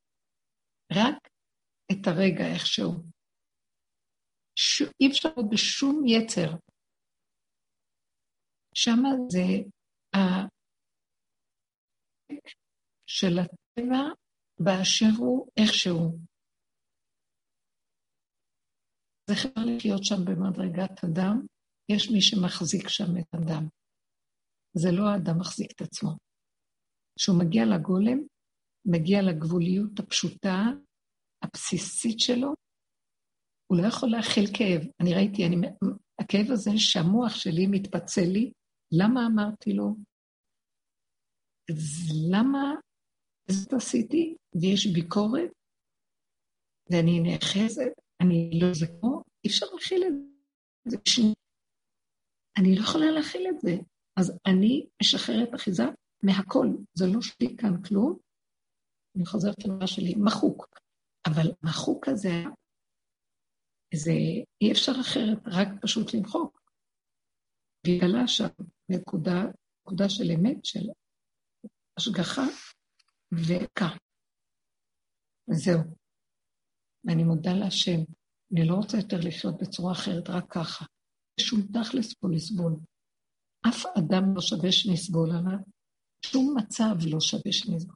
[0.93, 1.29] רק
[1.93, 3.18] את הרגע איכשהו.
[4.61, 4.83] ש...
[4.83, 6.51] אי אפשר עוד בשום יצר.
[8.75, 9.47] שם זה
[10.17, 10.19] ה...
[13.07, 14.03] של הטבע
[14.61, 16.19] באשר הוא איכשהו.
[19.31, 21.47] זה חייב לחיות שם במדרגת אדם,
[21.89, 23.65] יש מי שמחזיק שם את אדם.
[24.75, 26.11] זה לא האדם מחזיק את עצמו.
[27.19, 28.19] כשהוא מגיע לגולם,
[28.85, 30.59] מגיע לגבוליות הפשוטה,
[31.43, 32.68] הבסיסית שלו,
[33.71, 34.83] הוא לא יכול להכיל כאב.
[35.01, 35.57] אני ראיתי, אני,
[36.21, 38.53] הכאב הזה שהמוח שלי מתפצל לי,
[38.93, 39.97] למה אמרתי לו?
[42.31, 42.75] למה
[43.51, 44.37] זאת עשיתי?
[44.61, 45.51] ויש ביקורת,
[46.91, 50.13] ואני נאחזת, אני לא כמו, אי אפשר להכיל את
[50.87, 50.97] זה.
[52.59, 53.77] אני לא יכולה להכיל את זה.
[54.17, 55.85] אז אני משחררת אחיזה
[56.23, 56.67] מהכל.
[56.95, 58.19] זה לא שלי כאן כלום.
[59.17, 60.69] אני חוזרת למה שלי, מחוק.
[61.27, 62.45] אבל מחוק הזה,
[63.95, 64.13] זה
[64.61, 66.61] אי אפשר אחרת, רק פשוט למחוק.
[67.87, 68.49] והתגלה שם
[68.89, 69.45] נקודה,
[69.83, 70.87] נקודה של אמת, של
[71.99, 72.45] השגחה
[73.33, 73.99] וכך.
[75.51, 75.81] וזהו.
[77.05, 78.01] ואני מודה להשם.
[78.53, 80.85] אני לא רוצה יותר לחיות בצורה אחרת, רק ככה.
[81.41, 82.77] שום תכלס פה לסבול.
[83.69, 85.59] אף אדם לא שווה שנסבול עליו,
[86.27, 87.95] שום מצב לא שווה שנסבול.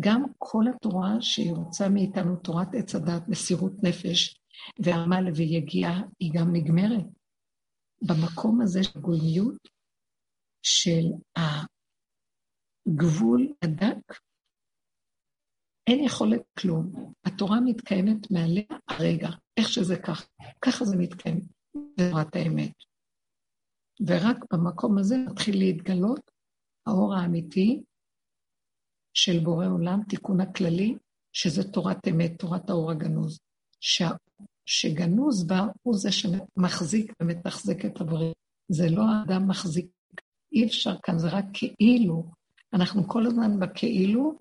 [0.00, 4.40] גם כל התורה שהיא רוצה מאיתנו, תורת עץ הדת, מסירות נפש
[4.84, 7.06] ועמל ויגיעה, היא גם נגמרת.
[8.02, 9.68] במקום הזה של גולמיות,
[10.62, 11.04] של
[12.86, 14.18] הגבול הדק,
[15.86, 17.12] אין יכולת כלום.
[17.24, 20.24] התורה מתקיימת מעליה הרגע, איך שזה ככה.
[20.64, 21.40] ככה זה מתקיים.
[21.74, 22.72] בתורת האמת.
[24.06, 26.30] ורק במקום הזה מתחיל להתגלות
[26.86, 27.82] האור האמיתי
[29.14, 30.94] של בורא עולם, תיקון הכללי,
[31.32, 33.38] שזה תורת אמת, תורת האור הגנוז.
[33.80, 34.08] שה...
[34.68, 38.32] שגנוז בה הוא זה שמחזיק ומתחזק את הדברים.
[38.68, 39.86] זה לא האדם מחזיק,
[40.52, 42.24] אי אפשר כאן, זה רק כאילו.
[42.72, 44.38] אנחנו כל הזמן בכאילו,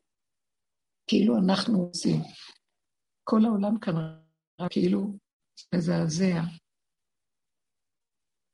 [1.08, 2.22] כאילו אנחנו עושים.
[3.24, 3.94] כל העולם כאן
[4.62, 5.18] רק כאילו
[5.76, 6.42] מזעזע.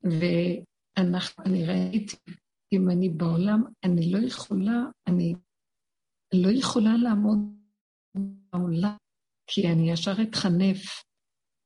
[0.02, 2.16] ואנחנו, אני ראיתי,
[2.72, 5.34] אם אני בעולם, אני לא יכולה, אני
[6.34, 7.38] לא יכולה לעמוד
[8.14, 8.96] בעולם,
[9.46, 11.04] כי אני ישר אתחנף,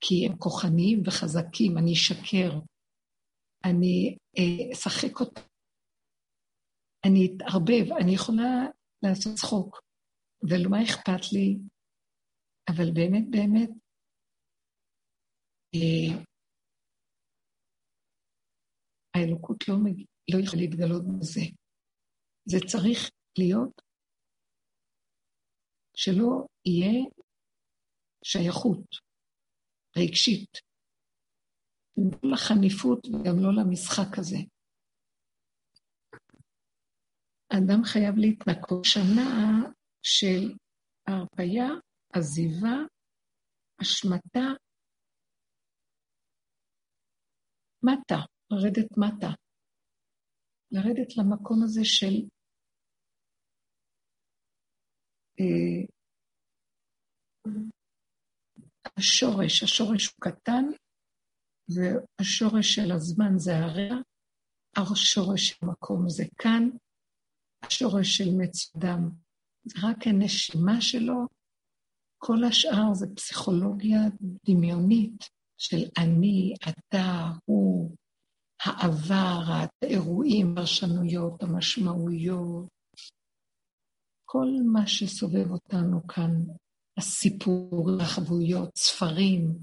[0.00, 2.50] כי הם כוחניים וחזקים, אני אשקר,
[3.64, 5.40] אני אה, אשחק אותם,
[7.06, 8.50] אני אתערבב, אני יכולה
[9.02, 9.80] לעשות צחוק,
[10.42, 11.58] ולא מה אכפת לי,
[12.70, 13.70] אבל באמת, באמת,
[15.74, 16.22] אה,
[19.14, 20.04] האלוקות לא, מג...
[20.32, 21.40] לא יכולה להתגלות בזה.
[22.50, 23.82] זה צריך להיות
[25.96, 27.04] שלא יהיה
[28.24, 29.07] שייכות
[30.02, 30.52] רגשית.
[31.96, 34.38] לא לחניפות וגם לא למשחק הזה.
[37.50, 39.28] האדם חייב להתנקות שנה
[40.02, 40.56] של
[41.08, 41.68] הרפאיה,
[42.12, 42.76] עזיבה,
[43.80, 44.46] השמטה,
[47.82, 48.38] מטה.
[48.50, 49.26] לרדת מטה,
[50.70, 52.14] לרדת למקום הזה של
[55.40, 55.86] אה,
[58.98, 60.64] השורש, השורש הוא קטן,
[61.68, 64.00] והשורש של הזמן זה הרע,
[64.76, 66.68] השורש של המקום זה כאן,
[67.62, 69.10] השורש של מצודם
[69.64, 71.26] זה רק הנשימה שלו,
[72.18, 74.00] כל השאר זה פסיכולוגיה
[74.44, 75.24] דמיונית
[75.58, 77.96] של אני, אתה, הוא,
[78.60, 79.40] העבר,
[79.82, 82.68] האירועים, הפרשנויות, המשמעויות,
[84.24, 86.32] כל מה שסובב אותנו כאן,
[86.98, 89.58] הסיפורים, החבויות, ספרים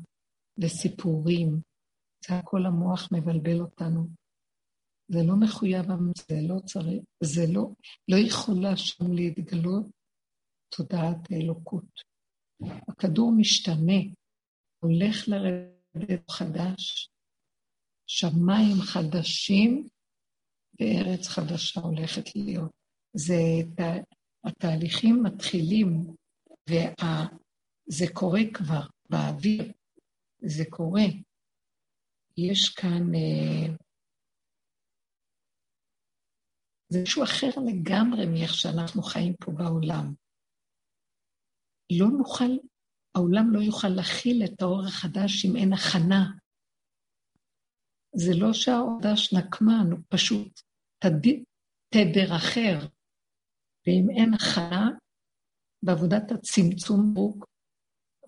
[0.61, 1.61] וסיפורים,
[2.27, 4.07] זה הכל המוח מבלבל אותנו.
[5.07, 5.85] זה לא מחויב,
[6.17, 7.69] זה לא צריך, זה לא,
[8.07, 9.85] לא יכולה שם להתגלות
[10.75, 12.01] תודעת האלוקות.
[12.89, 14.01] הכדור משתנה,
[14.79, 17.09] הולך לרדת חדש,
[18.07, 19.87] שמיים חדשים
[20.79, 22.71] וארץ חדשה הולכת להיות.
[23.13, 23.41] זה,
[24.45, 26.15] התהליכים מתחילים,
[26.69, 29.71] וזה קורה כבר באוויר,
[30.41, 31.05] זה קורה.
[32.37, 33.15] יש כאן...
[33.15, 33.75] אה,
[36.89, 40.13] זה משהו אחר לגמרי מאיך שאנחנו חיים פה בעולם.
[41.99, 42.67] לא נוכל,
[43.15, 46.23] העולם לא יוכל להכיל את האור החדש אם אין הכנה.
[48.15, 50.61] זה לא שהאור החדש נקמן, הוא פשוט
[50.99, 51.27] תד...
[51.89, 52.87] תדר אחר.
[53.87, 54.89] ואם אין הכנה
[55.85, 57.45] בעבודת הצמצום ברוק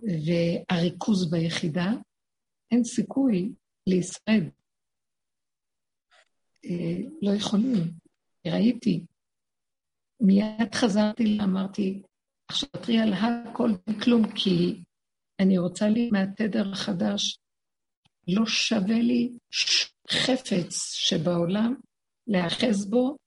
[0.02, 1.91] והריכוז ביחידה,
[2.72, 3.54] אין סיכוי
[3.88, 4.43] להישרד.
[6.65, 7.74] אה, לא יכולים.
[8.48, 9.06] ראיתי,
[10.20, 12.02] מיד חזרתי לה, אמרתי,
[12.48, 13.70] עכשיו תראי על הכל
[14.04, 14.84] כלום, כי
[15.39, 17.39] אני רוצה לי מהתדר החדש,
[18.28, 19.32] לא שווה לי
[20.10, 21.76] חפץ שבעולם
[22.28, 23.17] להאחז בו.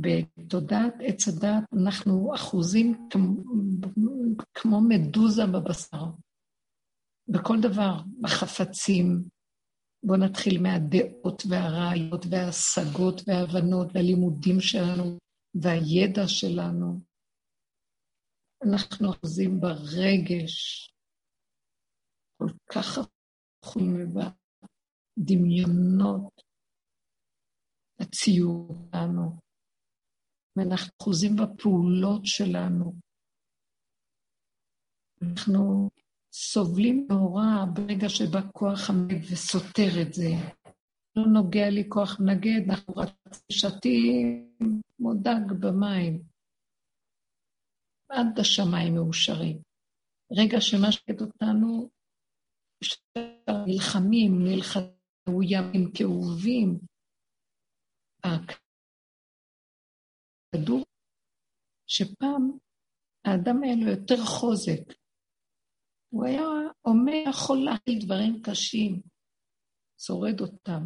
[0.00, 3.08] בתודעת עץ הדת אנחנו אחוזים
[4.54, 6.04] כמו מדוזה בבשר.
[7.28, 9.24] בכל דבר, בחפצים.
[10.04, 15.18] בואו נתחיל מהדעות והרעיות וההשגות וההבנות והלימודים שלנו
[15.54, 17.00] והידע שלנו.
[18.66, 20.88] אנחנו אחוזים ברגש,
[22.38, 22.98] כל כך
[23.64, 24.14] אחוזים
[25.18, 26.42] בדמיונות,
[28.00, 29.38] הציור שלנו,
[30.56, 32.94] ואנחנו אחוזים בפעולות שלנו.
[35.22, 35.90] אנחנו
[36.32, 40.30] סובלים נורא ברגע שבא כוח עמד וסותר את זה.
[41.16, 43.08] לא נוגע לי כוח מנגד, אנחנו רק
[43.52, 44.56] שתים
[44.96, 46.22] כמו דג במים.
[48.08, 49.62] עד השמיים מאושרים.
[50.32, 51.90] רגע שמשקד אותנו,
[53.66, 54.92] נלחמים, נלחמים,
[55.42, 56.78] ימים כאובים.
[60.54, 60.84] הכדור,
[61.86, 62.58] שפעם
[63.24, 64.92] האדם היה לו יותר חוזק,
[66.12, 66.42] הוא היה
[66.84, 69.02] אומר, יכול להכיל דברים קשים,
[70.00, 70.82] שורד אותם.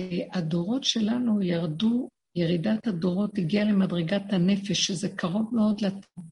[0.00, 6.24] אה, הדורות שלנו ירדו, ירידת הדורות הגיעה למדרגת הנפש, שזה קרוב מאוד לטוב.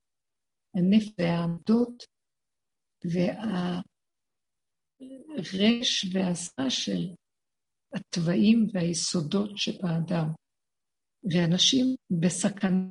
[0.76, 2.02] הנפש והעמדות
[5.04, 7.14] והרש והעשה של
[7.94, 10.45] התוואים והיסודות שבאדם.
[11.30, 11.86] ואנשים
[12.20, 12.88] בסכנה,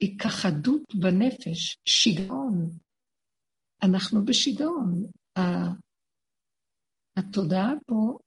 [0.00, 2.70] היכחדות בנפש, שיגעון,
[3.82, 5.10] אנחנו בשיגעון.
[7.18, 8.18] התודעה פה,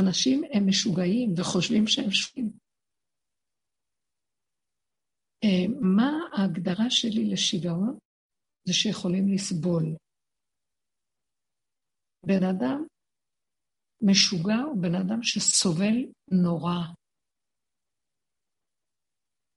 [0.00, 2.52] אנשים הם משוגעים וחושבים שהם שוגעים.
[5.44, 7.98] אה, מה ההגדרה שלי לשיגעון?
[8.68, 9.96] זה שיכולים לסבול.
[12.26, 12.84] בן אדם
[14.02, 15.96] משוגע הוא בן אדם שסובל
[16.30, 17.01] נורא.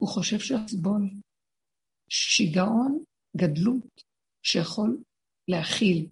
[0.05, 1.09] הוא חושב שיסבול.
[2.09, 3.03] שיגעון,
[3.37, 4.03] גדלות,
[4.43, 5.03] שיכול
[5.47, 6.09] להכיל.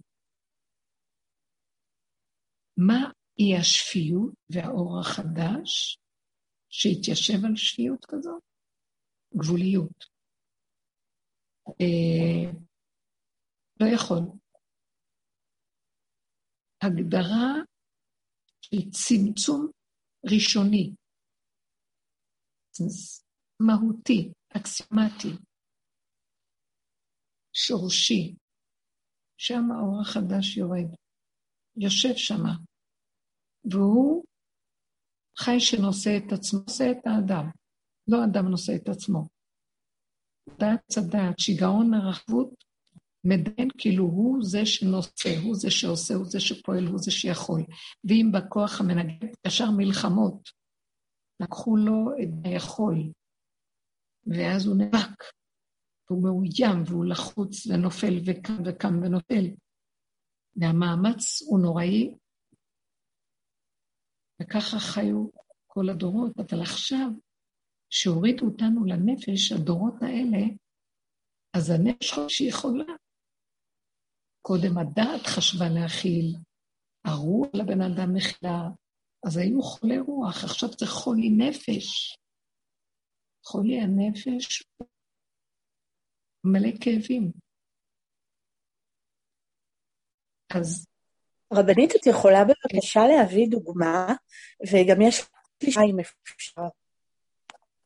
[2.76, 5.98] מה היא השפיות והאור החדש
[6.68, 8.42] שהתיישב על שפיות כזאת?
[9.36, 10.04] גבוליות.
[11.80, 12.52] אה,
[13.80, 14.22] לא יכול.
[16.82, 17.52] הגדרה
[18.60, 19.70] של צמצום
[20.24, 20.94] ראשוני,
[23.60, 25.44] מהותי, אקסיומטי,
[27.52, 28.34] שורשי,
[29.36, 30.94] שם האור החדש יורד,
[31.76, 32.54] יושב שמה,
[33.70, 34.24] והוא
[35.38, 37.50] חי שנושא את עצמו, נושא את האדם,
[38.08, 39.28] לא אדם נושא את עצמו.
[40.58, 42.64] דעת צדעת, שיגעון הרחבות,
[43.24, 47.60] מדיין כאילו הוא זה שנושא, הוא זה שעושה, הוא זה שפועל, הוא זה שיכול.
[48.04, 50.48] ואם בכוח המנגד, ישר מלחמות,
[51.40, 53.12] לקחו לו את היכול,
[54.26, 55.24] ואז הוא נאבק,
[56.10, 59.44] והוא מאוים, והוא לחוץ, ונופל, וקם וקם ונופל.
[60.56, 62.14] והמאמץ הוא נוראי,
[64.42, 65.26] וככה חיו
[65.66, 66.32] כל הדורות.
[66.38, 67.08] אבל עכשיו,
[67.90, 70.42] שהורידו אותנו לנפש, הדורות האלה,
[71.56, 72.94] אז הנפש שהיא חולה.
[74.42, 76.36] קודם הדעת חשבה להכיל,
[77.04, 78.60] הרוח לבן אדם מכילה,
[79.26, 82.16] אז היו חולי רוח, עכשיו זה חולי נפש.
[83.46, 84.62] חולי הנפש
[86.44, 87.32] מלא כאבים.
[90.54, 90.86] אז...
[91.52, 94.14] רבנית, את יכולה בבקשה להביא דוגמה,
[94.72, 95.22] וגם יש
[95.62, 96.62] לי שתיים אפשר.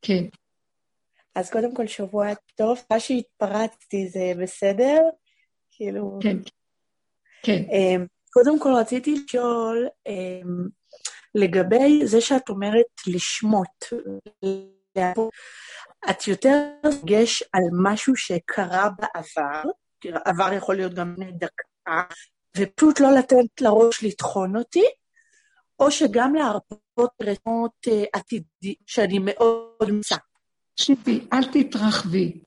[0.03, 0.25] כן.
[1.35, 2.79] אז קודם כל, שבוע טוב.
[2.91, 5.01] מה שהתפרצתי זה בסדר?
[5.71, 6.19] כאילו...
[6.23, 6.37] כן.
[7.43, 7.63] כן.
[7.73, 10.69] אמ, קודם כל רציתי לשאול, אמ,
[11.35, 13.85] לגבי זה שאת אומרת לשמוט,
[16.11, 19.71] את יותר דגש על משהו שקרה בעבר,
[20.25, 22.03] עבר יכול להיות גם בני דקה,
[22.57, 24.85] ופשוט לא לתת לראש לטחון אותי,
[25.81, 30.17] או שגם להרפות רצונות אה, עתידי, שאני מאוד מצא.
[30.75, 32.41] תקשיבי, אל תתרחבי,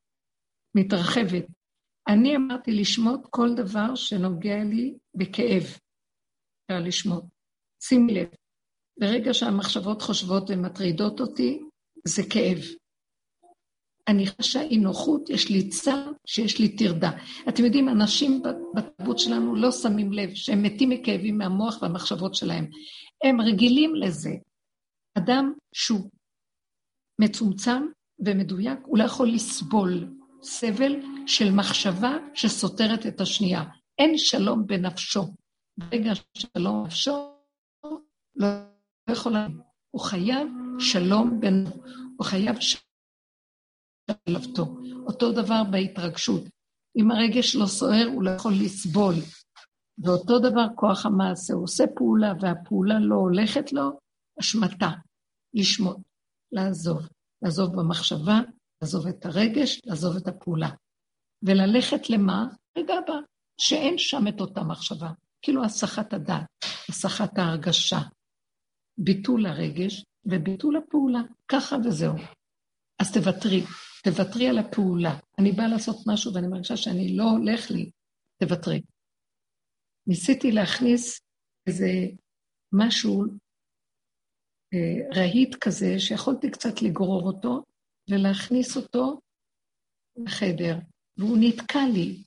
[0.76, 1.46] מתרחבת.
[2.08, 5.64] אני אמרתי לשמוט כל דבר שנוגע לי בכאב.
[5.64, 7.24] אפשר לשמוט.
[7.84, 8.28] שימי לב,
[9.00, 11.62] ברגע שהמחשבות חושבות ומטרידות אותי,
[12.08, 12.58] זה כאב.
[14.08, 17.12] אני חשה אי נוחות, יש לי צער, שיש לי טרדה.
[17.50, 18.44] אתם יודעים, אנשים
[18.76, 22.70] בתרבות שלנו לא שמים לב שהם מתים מכאבים מהמוח והמחשבות שלהם.
[23.24, 24.32] הם רגילים לזה.
[25.18, 26.10] אדם שהוא
[27.22, 27.84] מצומצם
[28.20, 30.08] ומדויק, הוא לא יכול לסבול
[30.42, 30.96] סבל
[31.28, 33.64] של מחשבה שסותרת את השנייה.
[34.00, 35.24] אין שלום בנפשו.
[35.78, 37.34] ברגע ששלום בנפשו,
[38.36, 38.48] לא
[39.10, 39.34] יכול...
[39.92, 40.48] הוא חייב
[40.80, 41.66] שלום בין...
[42.18, 42.56] הוא חייב
[44.28, 44.78] שלבתו.
[45.08, 46.44] אותו דבר בהתרגשות.
[46.98, 49.14] אם הרגש לא סוער, הוא לא יכול לסבול.
[50.04, 54.00] ואותו דבר כוח המעשה, הוא עושה פעולה והפעולה לא הולכת לו,
[54.40, 54.90] השמטה,
[55.54, 55.98] לשמוט,
[56.52, 57.08] לעזוב.
[57.42, 58.40] לעזוב במחשבה,
[58.82, 60.70] לעזוב את הרגש, לעזוב את הפעולה.
[61.44, 62.48] וללכת למה?
[62.78, 63.20] רגע הבא,
[63.62, 65.12] שאין שם את אותה מחשבה.
[65.42, 66.48] כאילו הסחת הדעת,
[66.90, 68.00] הסחת ההרגשה,
[68.98, 72.14] ביטול הרגש וביטול הפעולה, ככה וזהו.
[73.00, 73.64] אז תוותרי,
[74.04, 75.20] תוותרי על הפעולה.
[75.40, 77.92] אני באה לעשות משהו ואני מרגישה שאני לא הולך לי,
[78.38, 78.82] תוותרי.
[80.08, 81.22] ניסיתי להכניס
[81.68, 81.88] איזה
[82.74, 83.24] משהו
[84.74, 87.64] אה, רהיט כזה, שיכולתי קצת לגרור אותו
[88.10, 89.20] ולהכניס אותו
[90.26, 90.78] לחדר,
[91.18, 92.24] והוא נתקע לי.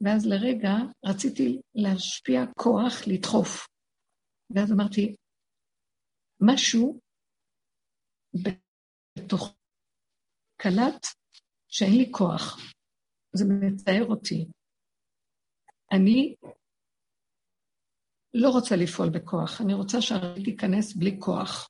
[0.00, 0.74] ואז לרגע
[1.04, 3.66] רציתי להשפיע כוח לדחוף.
[4.54, 5.14] ואז אמרתי,
[6.46, 7.00] משהו
[8.34, 9.54] בתוך
[10.56, 11.06] קלט
[11.68, 12.58] שאין לי כוח.
[13.36, 14.46] זה מצער אותי.
[15.92, 16.34] אני
[18.34, 21.68] לא רוצה לפעול בכוח, אני רוצה שהרגל תיכנס בלי כוח.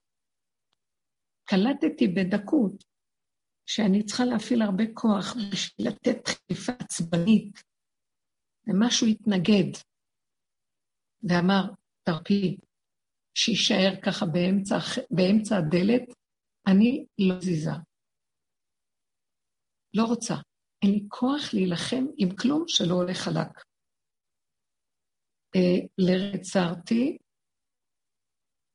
[1.45, 2.85] קלטתי בדקות
[3.67, 7.63] שאני צריכה להפעיל הרבה כוח בשביל לתת דחיפה עצבנית,
[8.67, 9.71] ומשהו התנגד,
[11.29, 11.63] ואמר,
[12.03, 12.57] תרפי,
[13.35, 14.77] שיישאר ככה באמצע,
[15.11, 16.07] באמצע הדלת,
[16.67, 17.77] אני לא זיזה.
[19.95, 20.35] לא רוצה.
[20.83, 23.53] אין לי כוח להילחם עם כלום שלא הולך חלק.
[25.57, 27.19] אה, לרצרתי,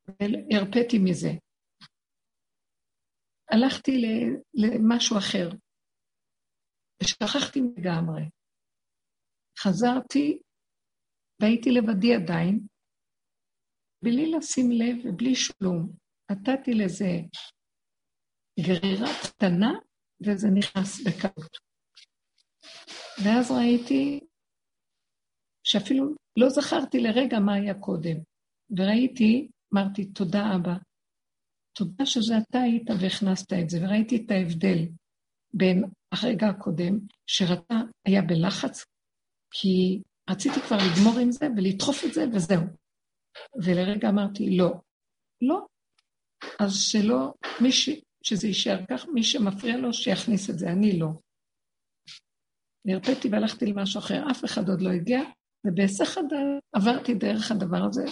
[0.07, 1.31] והרפאתי מזה.
[3.51, 3.91] הלכתי
[4.53, 5.49] למשהו אחר,
[7.03, 8.23] ושכחתי לגמרי.
[9.59, 10.41] חזרתי,
[11.41, 12.67] והייתי לבדי עדיין,
[14.03, 15.91] בלי לשים לב ובלי שלום.
[16.31, 17.21] נתתי לזה
[18.59, 19.73] גרירה קטנה,
[20.21, 21.57] וזה נכנס בקלות.
[23.23, 24.19] ואז ראיתי
[25.63, 28.17] שאפילו לא זכרתי לרגע מה היה קודם.
[28.77, 30.73] וראיתי, אמרתי, תודה אבא.
[31.73, 34.77] תודה שזה אתה היית והכנסת את זה, וראיתי את ההבדל
[35.53, 37.75] בין הרגע הקודם, שרתה
[38.05, 38.85] היה בלחץ,
[39.51, 42.86] כי רציתי כבר לגמור עם זה ולדחוף את זה וזהו.
[43.63, 44.73] ולרגע אמרתי, לא,
[45.41, 45.65] לא.
[46.59, 47.89] אז שלא, מי ש...
[48.23, 51.07] שזה יישאר כך, מי שמפריע לו, שיכניס את זה, אני לא.
[52.85, 55.21] נרפאתי והלכתי למשהו אחר, אף אחד עוד לא הגיע,
[55.67, 58.05] ובהיסח הדעת עברתי דרך הדבר הזה,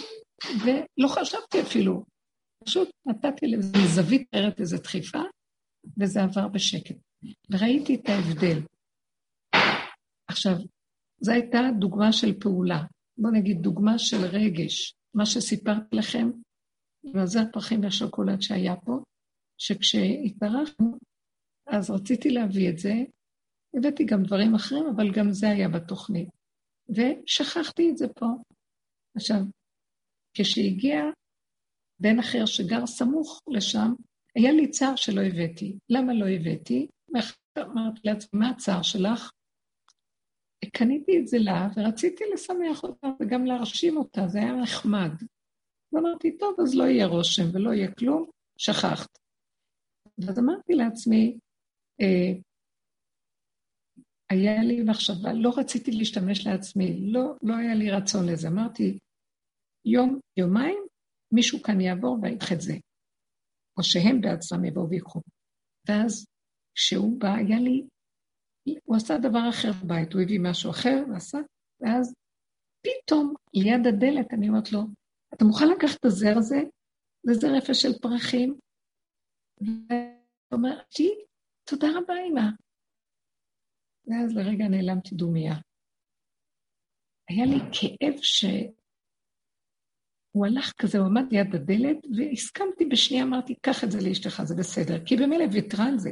[0.64, 2.04] ולא חשבתי אפילו.
[2.64, 5.22] פשוט נתתי לזה זווית אחרת איזו דחיפה,
[6.00, 6.96] וזה עבר בשקט.
[7.50, 8.58] וראיתי את ההבדל.
[10.28, 10.52] עכשיו,
[11.20, 12.82] זו הייתה דוגמה של פעולה.
[13.18, 14.95] בואו נגיד דוגמה של רגש.
[15.16, 16.30] מה שסיפרתי לכם,
[17.14, 19.02] הזר פרחים והשוקולד שהיה פה,
[19.58, 20.98] שכשהתברכנו,
[21.66, 22.92] אז רציתי להביא את זה,
[23.74, 26.28] הבאתי גם דברים אחרים, אבל גם זה היה בתוכנית.
[26.88, 28.26] ושכחתי את זה פה.
[29.16, 29.40] עכשיו,
[30.34, 30.98] כשהגיע
[32.00, 33.92] בן אחר שגר סמוך לשם,
[34.34, 35.78] היה לי צער שלא הבאתי.
[35.88, 36.86] למה לא הבאתי?
[37.58, 39.30] אמרתי לעצמי, מה הצער שלך?
[40.70, 45.10] קניתי את זה לה, ורציתי לשמח אותה וגם להרשים אותה, זה היה נחמד.
[45.92, 49.18] ואמרתי, טוב, אז לא יהיה רושם ולא יהיה כלום, שכחת.
[50.18, 51.38] ואז אמרתי לעצמי,
[52.00, 52.40] אה,
[54.30, 58.48] היה לי מחשבה, לא רציתי להשתמש לעצמי, לא, לא היה לי רצון לזה.
[58.48, 58.98] אמרתי,
[59.84, 60.86] יום, יומיים,
[61.32, 62.74] מישהו כאן יעבור ויקח את זה.
[63.78, 65.20] או שהם בעצמם יבואו ויקחו.
[65.88, 66.26] ואז
[66.74, 67.86] כשהוא בא, היה לי,
[68.84, 71.38] הוא עשה דבר אחר בבית, הוא הביא משהו אחר ועשה,
[71.80, 72.14] ואז
[72.82, 74.80] פתאום ליד הדלת אני אומרת לו,
[75.34, 76.56] אתה מוכן לקחת את הזר הזה?
[77.26, 78.58] זה זר אפס של פרחים?
[79.60, 80.80] והוא אומר,
[81.68, 82.48] תודה רבה, אמא.
[84.06, 85.54] ואז לרגע נעלמתי דומיה.
[87.28, 93.90] היה לי כאב שהוא הלך כזה, הוא עמד ליד הדלת, והסכמתי בשנייה, אמרתי, קח את
[93.90, 96.10] זה לאשתך, זה בסדר, כי במילא ויתרה על זה.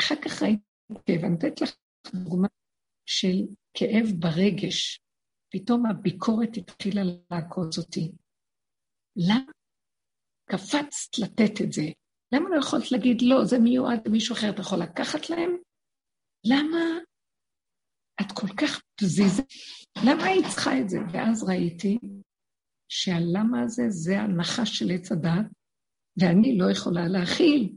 [0.00, 1.76] אחר כך ראיתי כאב, אני נותנת לך
[2.14, 2.48] דוגמה
[3.06, 3.36] של
[3.74, 5.00] כאב ברגש.
[5.52, 8.12] פתאום הביקורת התחילה לעקוץ אותי.
[9.16, 9.52] למה
[10.50, 11.82] קפצת לתת את זה?
[12.34, 15.50] למה לא יכולת להגיד, לא, זה מיועד למישהו אחר, אתה יכול לקחת להם?
[16.44, 16.84] למה
[18.20, 19.42] את כל כך פזיזה?
[20.06, 20.98] למה היית צריכה את זה?
[21.12, 21.98] ואז ראיתי
[22.88, 25.46] שהלמה הזה זה הנחש של עץ הדת,
[26.20, 27.76] ואני לא יכולה להכיל.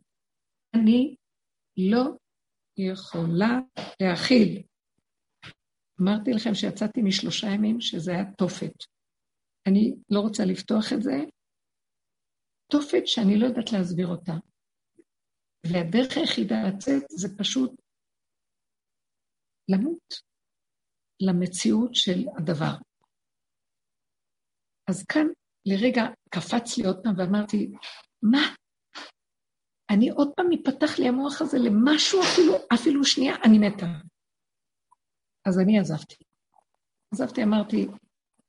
[0.76, 1.16] אני
[1.78, 2.18] לא
[2.90, 3.60] יכולה
[4.02, 4.64] להכיל.
[6.02, 8.74] אמרתי לכם שיצאתי משלושה ימים שזה היה תופת.
[9.68, 11.18] אני לא רוצה לפתוח את זה.
[12.72, 14.34] תופת שאני לא יודעת להסביר אותה.
[15.66, 17.72] והדרך היחידה לצאת זה פשוט
[19.70, 20.14] למות
[21.22, 22.74] למציאות של הדבר.
[24.90, 25.28] אז כאן
[25.66, 27.72] לרגע קפץ לי עוד פעם ואמרתי,
[28.22, 28.61] מה?
[29.92, 33.88] אני עוד פעם יפתח לי המוח הזה למשהו אפילו, אפילו שנייה, אני מתה.
[35.46, 36.16] אז אני עזבתי.
[37.14, 37.88] עזבתי, אמרתי,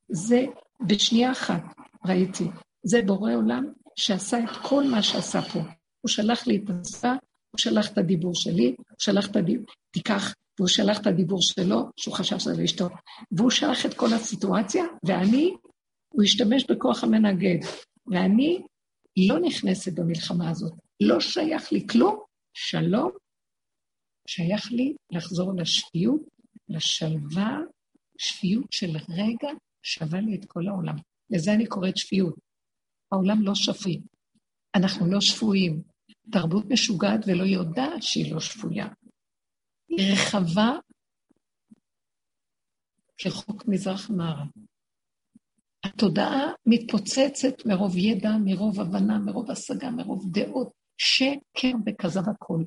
[0.09, 0.45] זה
[0.87, 1.63] בשנייה אחת
[2.07, 2.45] ראיתי,
[2.83, 5.59] זה בורא עולם שעשה את כל מה שעשה פה.
[6.01, 7.13] הוא שלח לי את השפה,
[7.51, 11.89] הוא שלח את הדיבור שלי, הוא שלח את הדיבור, תיקח, והוא שלח את הדיבור שלו,
[11.97, 12.89] שהוא חשב שזה לאשתו,
[13.33, 15.55] והוא שלח את כל הסיטואציה, ואני,
[16.09, 17.59] הוא השתמש בכוח המנגד,
[18.07, 18.63] ואני
[19.29, 20.73] לא נכנסת במלחמה הזאת.
[21.07, 22.25] לא שייך לי כלום,
[22.55, 23.11] שלום,
[24.29, 26.21] שייך לי לחזור לשפיות,
[26.69, 27.59] לשלווה,
[28.19, 29.49] שפיות של רגע
[29.83, 30.95] שווה לי את כל העולם.
[31.31, 32.35] לזה אני קוראת שפיות.
[33.13, 34.01] העולם לא שפוי.
[34.75, 35.83] אנחנו לא שפויים.
[36.33, 38.87] תרבות משוגעת ולא יודעת שהיא לא שפויה.
[39.89, 40.71] היא רחבה
[43.19, 44.47] כחוק מזרח מערב.
[45.85, 52.65] התודעה מתפוצצת מרוב ידע, מרוב הבנה, מרוב השגה, מרוב דעות, שקר וכזב הכל.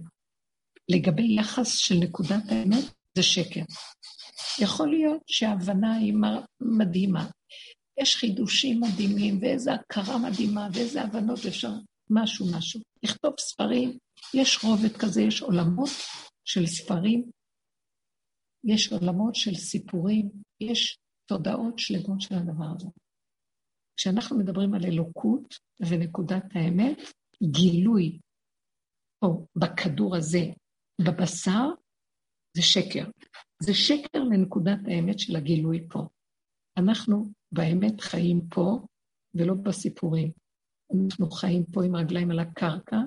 [0.90, 2.84] לגבי יחס של נקודת האמת,
[3.16, 3.62] זה שקר.
[4.62, 6.14] יכול להיות שההבנה היא
[6.62, 7.28] מדהימה.
[8.02, 11.72] יש חידושים מדהימים, ואיזו הכרה מדהימה, ואיזה הבנות אפשר,
[12.10, 12.80] משהו, משהו.
[13.04, 13.98] לכתוב ספרים,
[14.34, 15.90] יש רובד כזה, יש עולמות
[16.46, 17.32] של ספרים,
[18.64, 20.30] יש עולמות של סיפורים,
[20.60, 22.88] יש תודעות שלמות של הדבר הזה.
[23.98, 26.98] כשאנחנו מדברים על אלוקות ונקודת האמת,
[27.44, 28.20] גילוי
[29.26, 30.46] פה, בכדור הזה,
[31.02, 31.70] בבשר,
[32.58, 33.06] זה שקר.
[33.64, 36.08] זה שקר לנקודת האמת של הגילוי פה.
[36.78, 38.80] אנחנו באמת חיים פה
[39.34, 40.32] ולא בסיפורים.
[40.96, 42.98] אנחנו חיים פה עם רגליים על הקרקע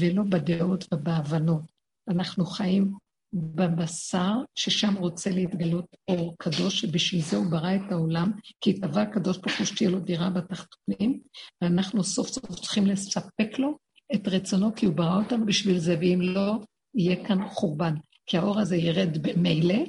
[0.00, 1.62] ולא בדעות ובהבנות.
[2.08, 2.92] אנחנו חיים
[3.32, 9.38] בבשר, ששם רוצה להתגלות אור קדוש, שבשביל זה הוא ברא את העולם, כי התאווה הקדוש
[9.38, 11.20] ברוך הוא שתהיה לו דירה בתחתונים,
[11.62, 13.78] ואנחנו סוף סוף צריכים לספק לו
[14.14, 16.52] את רצונו, כי הוא ברא אותנו בשביל זה, ואם לא,
[16.94, 17.94] יהיה כאן חורבן.
[18.26, 19.84] כי האור הזה ירד במילא,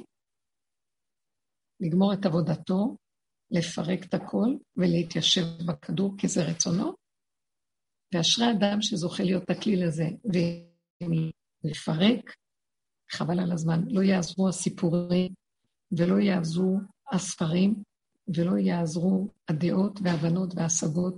[1.80, 2.96] לגמור את עבודתו,
[3.50, 6.92] לפרק את הכל ולהתיישב בכדור, כי זה רצונו.
[8.14, 10.08] ואשרי אדם שזוכה להיות הכלי לזה,
[11.64, 12.34] ולפרק,
[13.10, 15.32] חבל על הזמן, לא יעזרו הסיפורים,
[15.92, 16.78] ולא יעזרו
[17.12, 17.82] הספרים,
[18.36, 21.14] ולא יעזרו הדעות וההבנות וההשגות,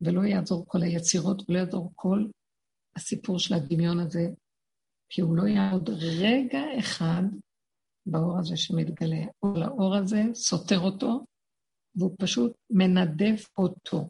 [0.00, 2.26] ולא יעזור כל היצירות, ולא יעזור כל
[2.96, 4.26] הסיפור של הדמיון הזה,
[5.08, 5.90] כי הוא לא יעמוד
[6.22, 7.22] רגע אחד
[8.06, 9.26] באור הזה שמתגלה.
[9.40, 11.24] כל האור הזה סותר אותו,
[11.94, 14.08] והוא פשוט מנדב אותו.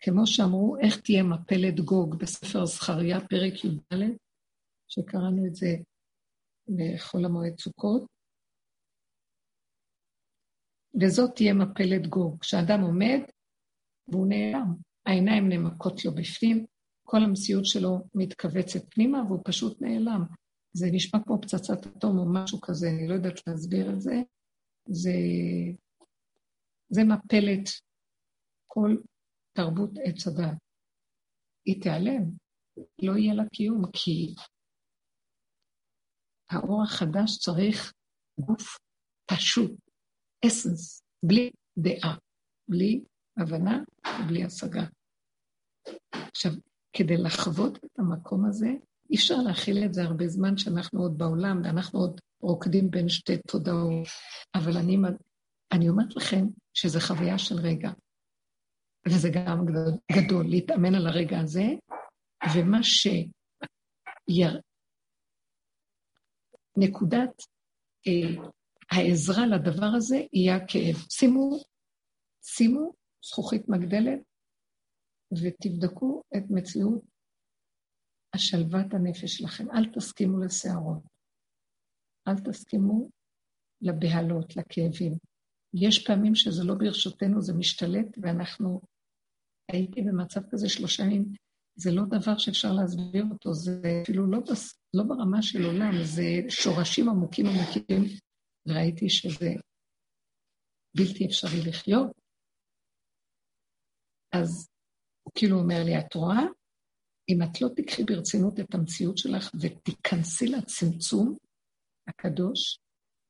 [0.00, 3.94] כמו שאמרו, איך תהיה מפלת גוג בספר זכריה, פרק י"ד,
[4.88, 5.76] שקראנו את זה
[6.68, 8.02] בחול המועד סוכות.
[11.00, 12.38] וזאת תהיה מפלת גור.
[12.40, 13.20] כשאדם עומד
[14.08, 14.74] והוא נעלם,
[15.06, 16.66] העיניים נמקות לו בפנים,
[17.02, 20.24] כל המציאות שלו מתכווצת פנימה והוא פשוט נעלם.
[20.72, 24.14] זה נשמע כמו פצצת אטום או משהו כזה, אני לא יודעת להסביר את זה.
[24.88, 25.12] זה,
[26.88, 27.68] זה מפלת
[28.66, 28.96] כל
[29.52, 30.58] תרבות עץ הדת.
[31.66, 32.22] היא תיעלם,
[33.02, 34.34] לא יהיה לה קיום, כי
[36.50, 37.92] האור החדש צריך
[38.40, 38.78] גוף
[39.30, 39.72] פשוט,
[40.46, 42.16] אסנס, בלי דעה,
[42.68, 43.04] בלי
[43.38, 43.82] הבנה
[44.20, 44.84] ובלי השגה.
[46.12, 46.52] עכשיו,
[46.92, 48.68] כדי לחוות את המקום הזה,
[49.10, 53.38] אי אפשר להכיל את זה הרבה זמן שאנחנו עוד בעולם, ואנחנו עוד רוקדים בין שתי
[53.48, 54.06] תודעות.
[54.54, 54.96] אבל אני,
[55.72, 57.90] אני אומרת לכם שזו חוויה של רגע.
[59.08, 59.66] וזה גם
[60.12, 61.64] גדול, להתאמן על הרגע הזה,
[62.54, 63.06] ומה ש...
[64.28, 64.60] יר...
[66.76, 67.42] נקודת
[68.06, 68.44] אה,
[68.90, 70.96] העזרה לדבר הזה יהיה הכאב.
[71.10, 71.58] שימו,
[72.42, 72.92] שימו
[73.28, 74.20] זכוכית מגדלת
[75.42, 77.02] ותבדקו את מציאות
[78.34, 79.70] השלוות הנפש שלכם.
[79.70, 81.02] אל תסכימו לסערות.
[82.28, 83.08] אל תסכימו
[83.80, 85.18] לבהלות, לכאבים.
[85.74, 88.80] יש פעמים שזה לא ברשותנו, זה משתלט, ואנחנו...
[89.72, 91.32] הייתי במצב כזה שלושה ימים,
[91.76, 94.80] זה לא דבר שאפשר להסביר אותו, זה אפילו לא, בס...
[94.94, 98.18] לא ברמה של עולם, זה שורשים עמוקים עמוקים.
[98.68, 99.50] ראיתי שזה
[100.96, 102.17] בלתי אפשרי לחיות.
[104.32, 104.68] אז
[105.22, 106.42] הוא כאילו אומר לי, את רואה?
[107.28, 111.36] אם את לא תיקחי ברצינות את המציאות שלך ותיכנסי לצמצום
[112.08, 112.78] הקדוש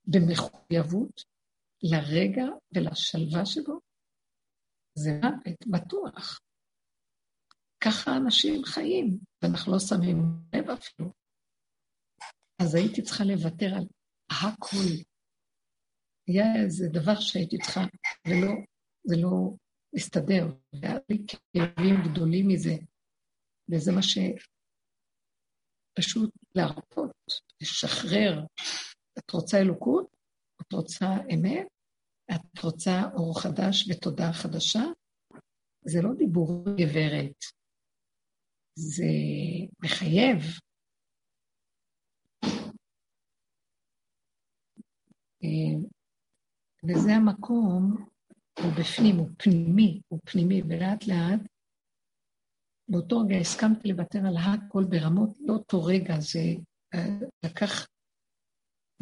[0.04, 1.22] במחויבות
[1.82, 2.44] לרגע
[2.74, 3.80] ולשלווה שבו,
[4.94, 6.40] זה מוות, בטוח.
[7.84, 10.16] ככה אנשים חיים, ואנחנו לא שמים
[10.54, 11.12] לב אפילו.
[12.62, 13.86] אז הייתי צריכה לוותר על
[14.30, 14.88] הכל.
[16.28, 17.80] היה איזה דבר שהייתי צריכה,
[18.28, 18.52] ולא,
[19.04, 19.56] זה לא
[19.98, 22.74] הסתדר, והיה לי כאבים גדולים מזה,
[23.70, 24.02] וזה מה
[25.98, 27.10] שפשוט להרפות,
[27.62, 28.44] לשחרר.
[29.18, 30.16] את רוצה אלוקות?
[30.62, 31.66] את רוצה אמת?
[32.30, 34.82] את רוצה אור חדש ותודעה חדשה?
[35.84, 37.38] זה לא דיבור גברת,
[38.74, 39.12] זה
[39.84, 40.38] מחייב.
[45.44, 45.74] אה,
[46.88, 48.08] וזה המקום,
[48.62, 51.40] הוא בפנים, הוא פנימי, הוא פנימי, ולאט לאט,
[52.88, 56.38] באותו רגע הסכמתי לוותר על הכל ברמות, לא אותו רגע, זה
[56.94, 57.86] אה, לקח,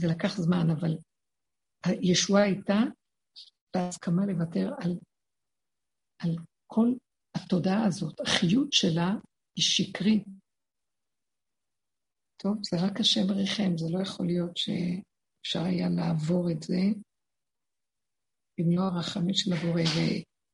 [0.01, 0.99] זה לקח זמן, אבל
[1.85, 2.81] הישועה הייתה
[3.77, 4.99] בהסכמה לוותר על,
[6.23, 6.37] על
[6.67, 6.89] כל
[7.37, 8.21] התודעה הזאת.
[8.21, 9.11] החיות שלה
[9.57, 10.25] היא שקרית.
[12.43, 17.06] טוב, זה רק השם בריחם, זה לא יכול להיות שאפשר היה לעבור את זה
[18.59, 19.83] במלוא הרחמים של הבורא,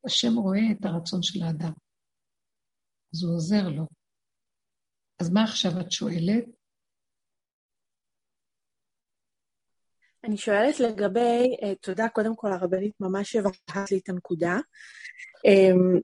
[0.04, 1.72] והשם רואה את הרצון של האדם,
[3.14, 3.86] אז הוא עוזר לו.
[5.20, 6.44] אז מה עכשיו את שואלת?
[10.24, 14.56] אני שואלת לגבי, uh, תודה קודם כל הרבנית, ממש הבהרת לי את הנקודה.
[15.46, 16.00] Um,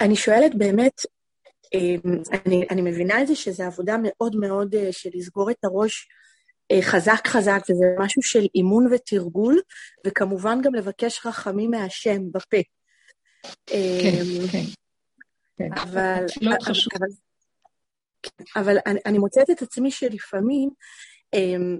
[0.00, 1.00] אני שואלת באמת,
[1.76, 6.08] um, אני, אני מבינה את זה שזו עבודה מאוד מאוד uh, של לסגור את הראש
[6.82, 9.60] חזק חזק, וזה משהו של אימון ותרגול,
[10.06, 12.56] וכמובן גם לבקש רחמים מהשם בפה.
[13.66, 13.78] כן,
[14.10, 14.64] um, כן.
[15.58, 15.68] כן.
[15.82, 17.08] אבל, לא אבל, אבל,
[18.56, 20.70] אבל אני, אני מוצאת את עצמי שלפעמים
[21.34, 21.78] אמ,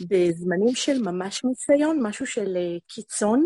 [0.00, 3.44] בזמנים של ממש ניסיון, משהו של אה, קיצון,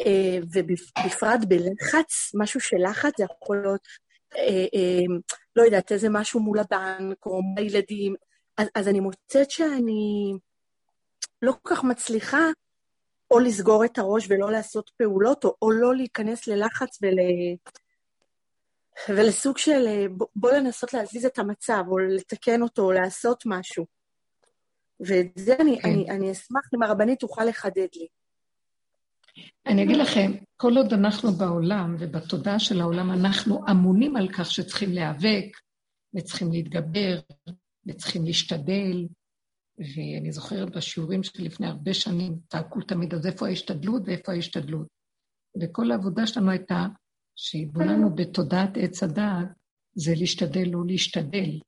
[0.00, 3.88] אה, ובפרט בלחץ, משהו של לחץ, זה יכול להיות,
[4.36, 5.18] אה, אמ,
[5.56, 8.14] לא יודעת, איזה משהו מול הבנק, או מול הילדים,
[8.58, 10.32] אז, אז אני מוצאת שאני
[11.42, 12.46] לא כל כך מצליחה
[13.30, 17.14] או לסגור את הראש ולא לעשות פעולות, או, או לא להיכנס ללחץ ול...
[19.08, 20.06] ולסוג של
[20.36, 23.86] בוא לנסות להזיז את המצב, או לתקן אותו, או לעשות משהו.
[25.00, 25.88] ואת זה אני, כן.
[25.88, 28.06] אני, אני אשמח אם הרבנית תוכל לחדד לי.
[29.66, 34.92] אני אגיד לכם, כל עוד אנחנו בעולם ובתודעה של העולם, אנחנו אמונים על כך שצריכים
[34.92, 35.56] להיאבק,
[36.14, 37.18] וצריכים להתגבר,
[37.88, 39.06] וצריכים להשתדל.
[39.78, 44.86] ואני זוכרת בשיעורים שלי לפני הרבה שנים, צעקו תמיד, אז איפה ההשתדלות ואיפה ההשתדלות?
[45.60, 46.86] וכל העבודה שלנו הייתה
[47.36, 49.48] שהתבוננו בתודעת עץ הדעת,
[49.94, 51.60] זה להשתדל, לא להשתדל.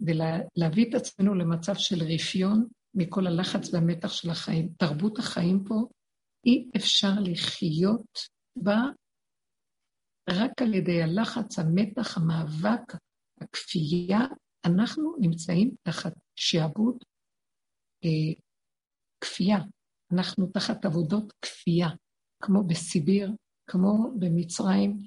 [0.00, 4.68] ולהביא את עצמנו למצב של רפיון מכל הלחץ והמתח של החיים.
[4.78, 5.88] תרבות החיים פה,
[6.46, 8.18] אי אפשר לחיות
[8.56, 8.80] בה
[10.30, 12.92] רק על ידי הלחץ, המתח, המאבק,
[13.40, 14.20] הכפייה,
[14.68, 16.96] אנחנו נמצאים תחת שעבוד
[18.04, 18.42] אה,
[19.20, 19.58] כפייה.
[20.12, 21.88] אנחנו תחת עבודות כפייה,
[22.42, 23.30] כמו בסיביר,
[23.70, 24.98] כמו במצרים,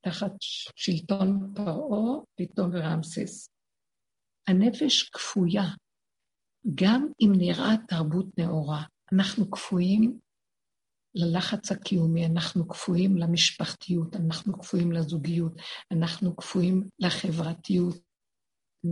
[0.00, 0.32] תחת
[0.76, 3.48] שלטון פרעה, פתאום ורמסס.
[4.48, 5.62] הנפש כפויה,
[6.74, 8.82] גם אם נראה תרבות נאורה.
[9.12, 10.18] אנחנו כפויים
[11.14, 15.52] ללחץ הקיומי, אנחנו כפויים למשפחתיות, אנחנו כפויים לזוגיות,
[15.92, 17.96] אנחנו כפויים לחברתיות,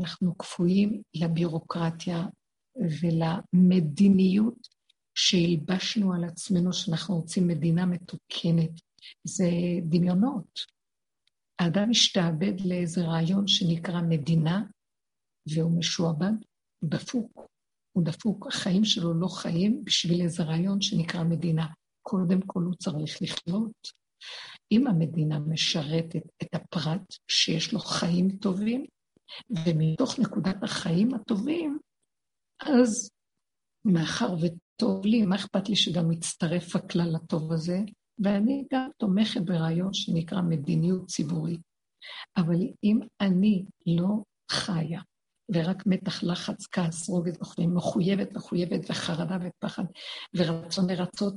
[0.01, 2.27] אנחנו כפויים לבירוקרטיה
[2.77, 4.69] ולמדיניות
[5.15, 8.71] שהלבשנו על עצמנו שאנחנו רוצים מדינה מתוקנת.
[9.25, 9.51] זה
[9.89, 10.61] דמיונות.
[11.59, 14.63] האדם משתעבד לאיזה רעיון שנקרא מדינה,
[15.55, 16.33] והוא משועבד,
[16.85, 17.41] דפוק.
[17.93, 21.67] הוא דפוק, החיים שלו לא חיים בשביל איזה רעיון שנקרא מדינה.
[22.03, 24.03] קודם כל הוא צריך לחיות.
[24.73, 28.87] אם המדינה משרתת את הפרט שיש לו חיים טובים,
[29.51, 31.79] ומתוך נקודת החיים הטובים,
[32.61, 33.11] אז
[33.85, 37.79] מאחר וטוב לי, מה אכפת לי שגם יצטרף הכלל הטוב הזה?
[38.19, 41.61] ואני גם תומכת ברעיון שנקרא מדיניות ציבורית.
[42.37, 45.01] אבל אם אני לא חיה
[45.55, 49.85] ורק מתח, לחץ, כעס, רוגז וכו', מחויבת, מחויבת, וחרדה ופחד,
[50.35, 51.35] ורצון לרצות,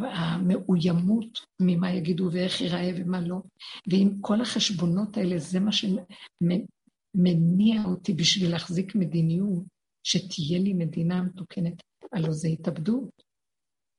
[0.00, 3.36] והמאוימות ממה יגידו ואיך ייראה ומה לא.
[3.90, 6.04] ואם כל החשבונות האלה, זה מה שמניע
[7.84, 13.22] אותי בשביל להחזיק מדיניות, שתהיה לי מדינה מתוקנת, הלוא זה התאבדות,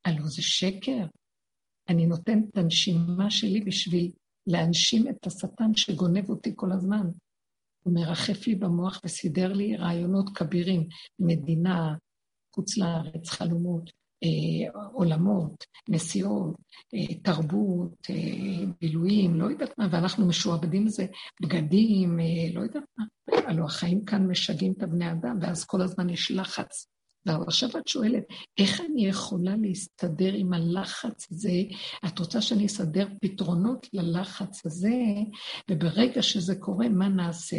[0.06, 1.06] הלוא זה שקר.
[1.90, 4.12] אני נותנת את הנשימה שלי בשביל
[4.48, 7.10] להנשים את השטן שגונב אותי כל הזמן.
[7.88, 10.88] הוא מרחף לי במוח וסידר לי רעיונות כבירים,
[11.20, 11.96] מדינה,
[12.56, 13.90] חוץ לארץ, חלומות,
[14.24, 16.56] אה, עולמות, נסיעות,
[16.94, 21.06] אה, תרבות, אה, בילויים, לא יודעת מה, ואנחנו משועבדים לזה,
[21.42, 23.06] בגדים, אה, לא יודעת מה.
[23.48, 26.88] הלוא החיים כאן משגעים את הבני אדם, ואז כל הזמן יש לחץ
[27.28, 28.24] ועכשיו את שואלת,
[28.58, 31.52] איך אני יכולה להסתדר עם הלחץ הזה?
[32.06, 34.96] את רוצה שאני אסדר פתרונות ללחץ הזה,
[35.72, 37.58] וברגע שזה קורה, מה נעשה?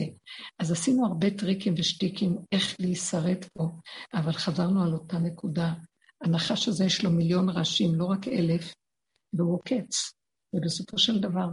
[0.59, 3.69] אז עשינו הרבה טריקים ושטיקים איך להישרד פה,
[4.15, 5.73] אבל חזרנו על אותה נקודה.
[6.25, 8.75] הנחש הזה יש לו מיליון ראשים, לא רק אלף,
[9.33, 10.13] והוא עוקץ.
[10.55, 11.49] ובסופו של דבר,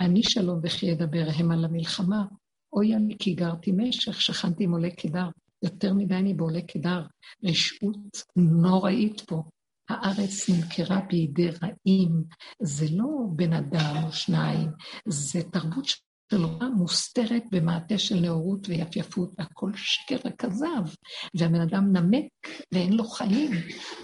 [0.00, 2.24] אני שלום וכי אדבר הם על המלחמה.
[2.72, 5.28] אוי אני כי גרתי משך, שכנתי עם עולי קידר.
[5.66, 7.02] יותר מדי אני בעולה קדר.
[7.44, 9.42] רשעות נוראית פה.
[9.88, 12.24] הארץ נמכרה בידי רעים.
[12.62, 13.06] זה לא
[13.36, 14.70] בן אדם או שניים,
[15.08, 20.94] זה תרבות של רע מוסתרת במעטה של נאורות ויפייפות, והכל שקר וכזב.
[21.34, 22.28] והבן אדם נמק
[22.74, 23.50] ואין לו חיים,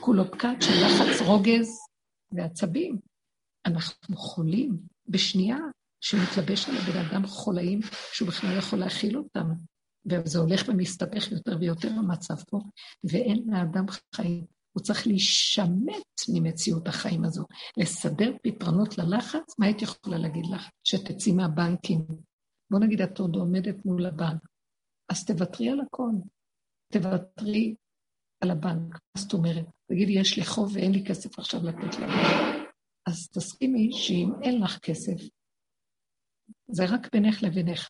[0.01, 1.69] כולו פקד של לחץ רוגז
[2.33, 2.99] ועצבים.
[3.67, 5.59] אנחנו חולים בשנייה
[6.01, 7.81] שמתלבש על הבן אדם חולאים
[8.13, 9.47] שהוא בכלל יכול להכיל אותם.
[10.07, 12.59] וזה הולך ומסתבך יותר ויותר המצב פה,
[13.05, 13.85] ואין לאדם
[14.15, 14.45] חיים.
[14.73, 17.45] הוא צריך להישמט ממציאות החיים הזו,
[17.77, 19.59] לסדר פתרונות ללחץ.
[19.59, 20.69] מה הייתי יכולה להגיד לך?
[20.85, 22.07] שתצאי מהבנקים.
[22.71, 24.41] בוא נגיד, את עוד עומדת מול הבנק,
[25.09, 26.11] אז תוותרי על הכל.
[26.93, 27.75] תוותרי
[28.41, 28.99] על הבנק.
[29.17, 29.67] זאת אומרת?
[29.89, 32.73] תגידי, יש לי חוב ואין לי כסף עכשיו לתת לבנק.
[33.07, 35.17] אז תסכימי שאם אין לך כסף,
[36.69, 37.89] זה רק בינך לבינך.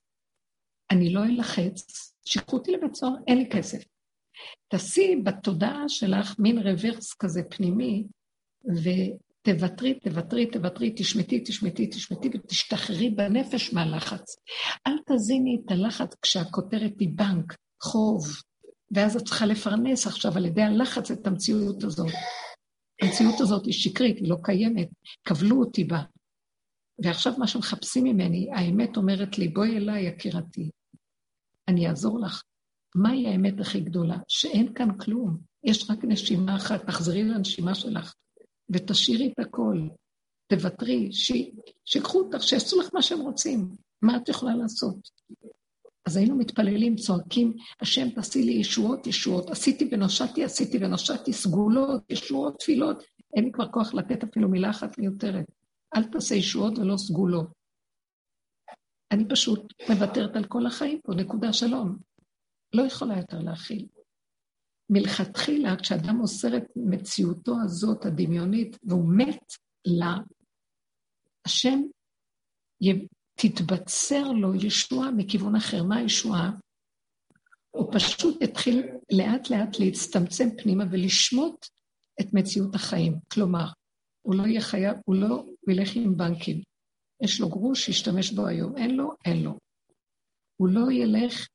[0.93, 3.82] אני לא אלחץ, שיקחו אותי לבית סוהר, אין לי כסף.
[4.68, 8.05] תעשי בתודעה שלך מין רוורס כזה פנימי,
[8.64, 14.36] ותוותרי, תוותרי, תוותרי, תשמטי, תשמטי, תשמטי, ותשתחררי בנפש מהלחץ.
[14.86, 18.26] אל תזיני את הלחץ כשהכותרת היא בנק, חוב,
[18.90, 22.12] ואז את צריכה לפרנס עכשיו על ידי הלחץ את המציאות הזאת.
[23.03, 24.88] המציאות הזאת היא שקרית, היא לא קיימת,
[25.24, 26.03] כבלו אותי בה.
[27.05, 30.70] ועכשיו מה שמחפשים ממני, האמת אומרת לי, בואי אליי, יקירתי,
[31.73, 32.43] אני אעזור לך.
[32.95, 34.16] מהי האמת הכי גדולה?
[34.29, 35.39] שאין כאן כלום.
[35.64, 38.14] יש רק נשימה אחת, תחזרי לנשימה שלך
[38.70, 39.89] ותשאירי את הכל.
[40.47, 41.33] תוותרי, ש...
[41.85, 43.77] שיקחו אותך, שיעשו לך מה שהם רוצים.
[44.03, 44.97] מה את יכולה לעשות?
[46.07, 49.51] אז היינו מתפללים, צועקים, השם תעשי לי ישועות, ישועות.
[49.51, 53.03] עשיתי ונושעתי, עשיתי ונושעתי, סגולות, ישועות, תפילות.
[53.37, 55.45] אין לי כבר כוח לתת אפילו מילה אחת מיותרת.
[55.97, 57.62] אל תעשה ישועות ולא סגולות.
[59.13, 61.99] אני פשוט מוותרת על כל החיים פה, נקודה שלום.
[62.73, 63.87] לא יכולה יותר להכיל.
[64.91, 69.53] מלכתחילה, כשאדם מוסר את מציאותו הזאת, הדמיונית, והוא מת
[69.85, 70.15] לה,
[71.47, 71.81] השם
[73.35, 75.83] תתבצר לו ישועה מכיוון אחר.
[75.83, 76.51] מה הישועה?
[77.71, 78.83] הוא פשוט יתחיל
[79.13, 81.67] לאט לאט להצטמצם פנימה ולשמוט
[82.21, 83.19] את מציאות החיים.
[83.33, 83.67] כלומר,
[84.23, 86.63] הוא לא יהיה חייב, הוא לא ילך עם בנקים.
[87.23, 88.77] יש לו גרוש, שישתמש בו היום.
[88.77, 89.59] אין לו, אין לו.
[90.57, 91.47] הוא לא ילך,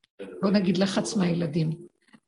[0.42, 1.70] בוא נגיד, לחץ מהילדים.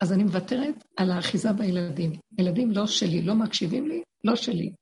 [0.01, 2.13] אז אני מוותרת על האחיזה בילדים.
[2.39, 4.73] ילדים לא שלי, לא מקשיבים לי, לא שלי.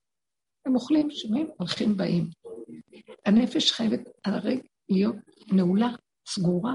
[0.66, 2.30] הם אוכלים, שומעים, הולכים, באים.
[3.26, 5.16] הנפש חייבת הרגע להיות
[5.52, 5.88] נעולה,
[6.28, 6.74] סגורה.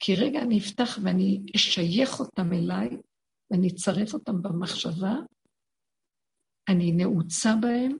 [0.00, 2.88] כי רגע אני אפתח ואני אשייך אותם אליי,
[3.50, 5.14] ואני אצרף אותם במחשבה,
[6.68, 7.96] אני נעוצה בהם,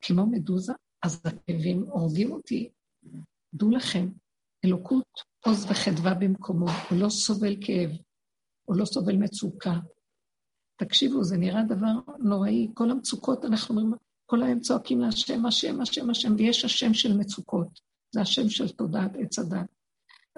[0.00, 0.72] כמו מדוזה,
[1.02, 2.70] אז הכאבים הורגים אותי.
[3.54, 4.08] דעו לכם,
[4.64, 5.06] אלוקות,
[5.46, 7.90] עוז וחדווה במקומו, הוא לא סובל כאב,
[8.64, 9.74] הוא לא סובל מצוקה.
[10.76, 12.68] תקשיבו, זה נראה דבר נוראי.
[12.74, 17.80] כל המצוקות, אנחנו אומרים, כל היום צועקים להשם, השם, השם, השם, ויש השם של מצוקות.
[18.14, 19.66] זה השם של תודעת עץ הדת.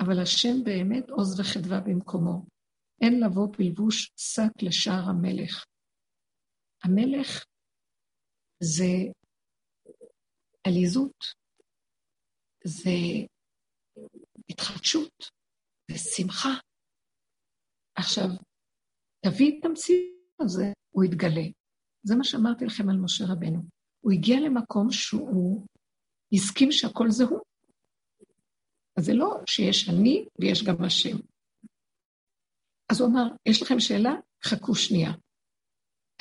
[0.00, 2.46] אבל השם באמת עוז וחדווה במקומו.
[3.00, 5.64] אין לבוא בלבוש שק לשער המלך.
[6.84, 7.44] המלך
[8.62, 8.86] זה
[10.66, 11.24] עליזות,
[12.64, 12.90] זה
[14.50, 15.12] התחדשות,
[15.90, 16.54] זה שמחה.
[17.98, 18.28] עכשיו,
[19.24, 21.46] תביא את המציאות הזה, הוא יתגלה.
[22.02, 23.62] זה מה שאמרתי לכם על משה רבנו.
[24.00, 25.66] הוא הגיע למקום שהוא
[26.32, 27.40] הסכים שהכל זה הוא.
[28.98, 31.16] אז זה לא שיש אני ויש גם השם.
[32.92, 34.12] אז הוא אמר, יש לכם שאלה?
[34.44, 35.10] חכו שנייה.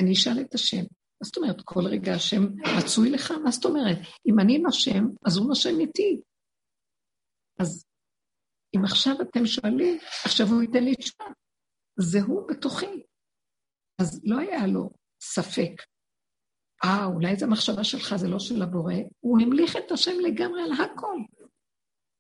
[0.01, 0.83] אני אשאל את השם.
[1.23, 2.41] מה זאת אומרת, כל רגע השם
[2.77, 3.31] רצוי לך?
[3.43, 3.97] מה זאת אומרת?
[4.27, 6.21] אם אני נושם, אז הוא נושם איתי.
[7.59, 7.85] אז
[8.75, 11.25] אם עכשיו אתם שואלים, עכשיו הוא ייתן לי תשובה.
[11.99, 13.03] זה הוא בתוכי.
[14.01, 14.89] אז לא היה לו
[15.21, 15.73] ספק.
[16.83, 18.93] אה, אולי זו מחשבה שלך, זה לא של הבורא.
[19.19, 21.17] הוא המליך את השם לגמרי על הכל.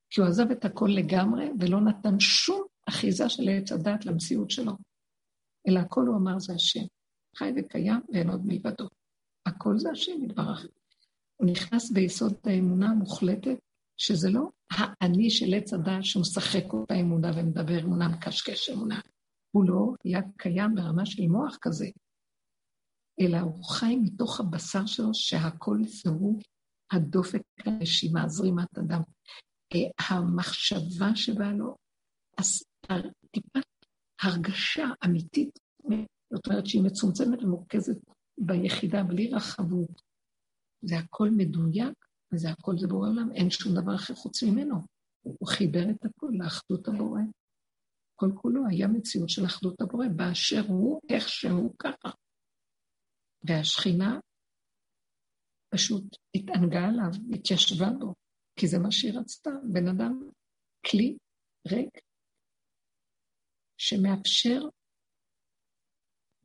[0.09, 4.73] כי הוא עזב את הכל לגמרי ולא נתן שום אחיזה של עץ הדת למציאות שלו.
[5.67, 6.92] אלא הכל הוא אמר זה השם.
[7.37, 8.87] חי וקיים ואין עוד מלבדו.
[9.45, 10.67] הכל זה השם יתברך.
[11.35, 13.57] הוא נכנס ביסוד האמונה המוחלטת,
[13.97, 19.01] שזה לא האני של עץ הדת שמשחק אותה אמונה ומדבר אמונה, מקשקש אמונה.
[19.51, 21.87] הוא לא היה קיים ברמה של מוח כזה,
[23.21, 26.39] אלא הוא חי מתוך הבשר שלו שהכל זהו
[26.91, 29.01] הדופק, הנשימה, זרימת הדם.
[29.73, 31.75] אה, המחשבה שבאה לו,
[33.31, 33.65] טיפת
[34.21, 35.59] הרגשה אמיתית,
[36.33, 37.97] זאת אומרת שהיא מצומצמת ומורכזת
[38.37, 40.01] ביחידה, בלי רחבות.
[40.81, 44.75] זה הכל מדויק, וזה הכל זה בורא עולם, אין שום דבר אחר חוץ ממנו.
[45.21, 47.21] הוא חיבר את הכל לאחדות הבורא.
[48.15, 52.09] כל כולו היה מציאות של אחדות הבורא, באשר הוא, איך שהוא ככה.
[53.43, 54.19] והשכינה
[55.69, 56.03] פשוט
[56.35, 58.13] התענגה עליו, התיישבה בו,
[58.59, 59.49] כי זה מה שהיא רצתה.
[59.71, 60.29] בן אדם,
[60.91, 61.17] כלי
[61.67, 61.99] ריק,
[63.77, 64.61] שמאפשר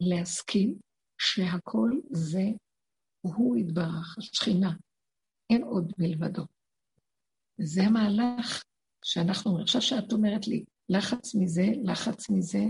[0.01, 0.79] להסכים
[1.21, 2.45] שהכל זה
[3.21, 4.73] הוא יתברך, השכינה,
[5.51, 6.43] אין עוד מלבדו.
[7.61, 8.63] זה המהלך
[9.05, 9.65] שאנחנו אומרים.
[9.65, 12.65] עכשיו שאת אומרת לי, לחץ מזה, לחץ מזה.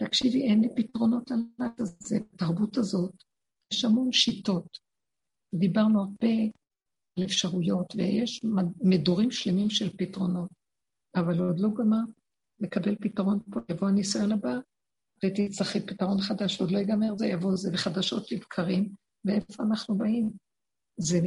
[0.00, 1.38] תקשיבי, אין לי פתרונות על
[1.84, 3.14] זה, התרבות הזאת.
[3.72, 4.78] יש המון שיטות.
[5.54, 6.34] דיברנו הרבה
[7.18, 8.44] על אפשרויות, ויש
[8.80, 10.50] מדורים שלמים של פתרונות,
[11.16, 12.04] אבל עוד לא גמר
[12.60, 13.60] לקבל פתרון פה.
[13.70, 14.54] יבוא הניסיון הבא,
[15.24, 18.94] ותצטרכי פתרון חדש, עוד לא ייגמר זה, יבוא זה וחדשות לבקרים,
[19.24, 20.30] ואיפה אנחנו באים?
[20.96, 21.18] זה,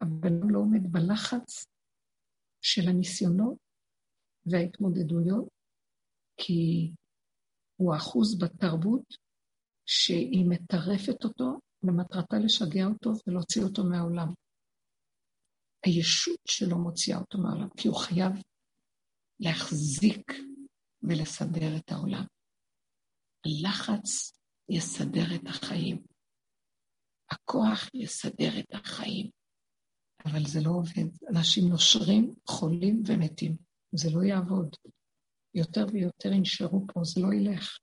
[0.00, 1.66] הבן לא עומד בלחץ
[2.64, 3.58] של הניסיונות
[4.46, 5.48] וההתמודדויות,
[6.36, 6.92] כי
[7.76, 9.04] הוא אחוז בתרבות
[9.86, 14.28] שהיא מטרפת אותו ומטרתה לשגע אותו ולהוציא אותו מהעולם.
[15.86, 18.32] הישות שלו מוציאה אותו מהעולם, כי הוא חייב
[19.40, 20.32] להחזיק
[21.02, 22.24] ולסדר את העולם.
[23.46, 24.32] הלחץ
[24.68, 26.02] יסדר את החיים.
[27.30, 29.30] הכוח יסדר את החיים.
[30.24, 31.28] אבל זה לא עובד.
[31.30, 33.56] אנשים נושרים, חולים ומתים.
[33.92, 34.76] זה לא יעבוד.
[35.54, 37.78] יותר ויותר ינשרו פה, זה לא ילך.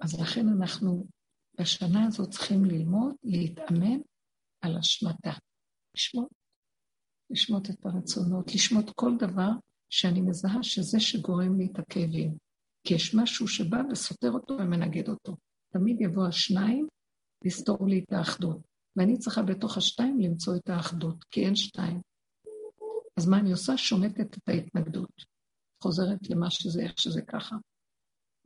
[0.00, 1.06] אז לכן אנחנו
[1.60, 4.00] בשנה הזאת צריכים ללמוד, להתאמן
[4.60, 5.32] על השמטה.
[5.94, 6.32] לשמוט,
[7.30, 9.50] לשמוט את הרצונות, לשמוט כל דבר
[9.90, 12.47] שאני מזהה שזה שגורם לי את הכאבים.
[12.88, 15.36] כי יש משהו שבא וסותר אותו ומנגד אותו.
[15.72, 16.86] תמיד יבוא השניים
[17.44, 18.58] לסתור לי את האחדות.
[18.96, 22.00] ואני צריכה בתוך השתיים למצוא את האחדות, כי אין שתיים.
[23.18, 23.76] אז מה אני עושה?
[23.76, 25.24] שומטת את ההתנגדות.
[25.82, 27.56] חוזרת למה שזה, איך שזה ככה.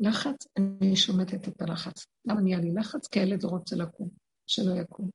[0.01, 2.07] לחץ, אני שומטת את הלחץ.
[2.25, 3.07] למה נהיה לי לחץ?
[3.09, 4.09] כי הילד רוצה לקום,
[4.47, 5.11] שלא יקום.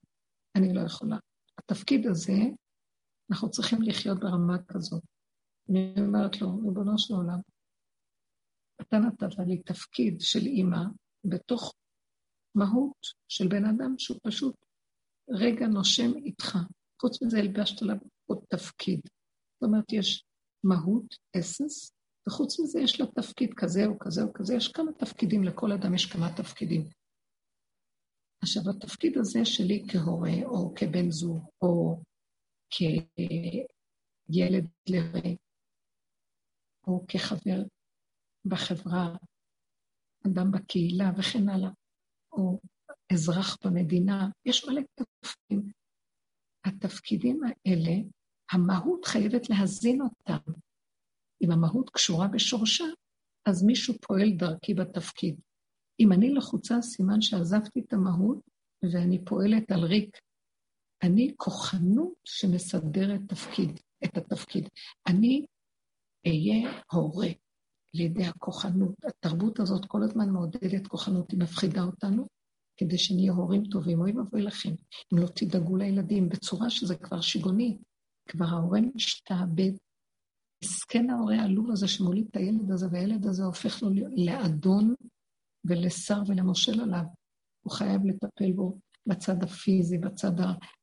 [0.55, 1.17] אני לא יכולה.
[1.57, 2.39] התפקיד הזה,
[3.31, 5.03] אנחנו צריכים לחיות ברמה כזאת.
[5.69, 7.39] אני אומרת לו, ריבונו של עולם,
[8.81, 10.83] אתה נתת לי תפקיד של אימא
[11.25, 11.73] בתוך
[12.55, 12.97] מהות
[13.27, 14.55] של בן אדם שהוא פשוט
[15.29, 16.57] רגע נושם איתך.
[17.01, 18.99] חוץ מזה הלבשת עליו עוד תפקיד.
[19.53, 20.23] זאת אומרת, יש
[20.63, 21.91] מהות, אסנס,
[22.27, 25.93] וחוץ מזה יש לה תפקיד כזה או כזה או כזה, יש כמה תפקידים, לכל אדם
[25.93, 26.89] יש כמה תפקידים.
[28.43, 32.01] עכשיו, התפקיד הזה שלי כהורה, או כבן זוג, או
[34.29, 35.35] כילד לרע,
[36.87, 37.63] או כחבר
[38.49, 39.15] בחברה,
[40.27, 41.69] אדם בקהילה וכן הלאה,
[42.31, 42.59] או
[43.13, 45.71] אזרח במדינה, יש מלא תפקידים.
[46.65, 47.95] התפקידים האלה,
[48.51, 50.51] המהות חייבת להזין אותם.
[51.43, 52.85] אם המהות קשורה בשורשה,
[53.45, 55.39] אז מישהו פועל דרכי בתפקיד.
[55.99, 58.39] אם אני לחוצה, סימן שעזבתי את המהות
[58.93, 60.17] ואני פועלת על ריק.
[61.03, 64.69] אני כוחנות שמסדרת תפקיד, את התפקיד.
[65.07, 65.45] אני
[66.27, 67.27] אהיה הורה
[67.95, 68.95] על ידי הכוחנות.
[69.05, 72.27] התרבות הזאת כל הזמן מעודדת כוחנות, היא מפחידה אותנו,
[72.77, 74.01] כדי שנהיה הורים טובים.
[74.01, 74.69] אוי ואבוי לכם,
[75.13, 77.77] אם לא תדאגו לילדים בצורה שזה כבר שיגעוני.
[78.27, 79.71] כבר ההורה משתעבד.
[80.63, 84.93] מסכן ההורה העלוב הזה שמוליד את הילד הזה, והילד הזה הופך לו לאדון
[85.65, 87.03] ולשר ולמושל עליו.
[87.65, 90.31] הוא חייב לטפל בו בצד הפיזי, בצד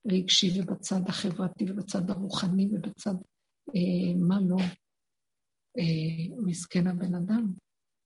[0.07, 3.14] הרגשי ובצד החברתי ובצד הרוחני ובצד
[3.74, 4.57] אה, מה לא.
[5.79, 7.53] אה, מסכן הבן אדם,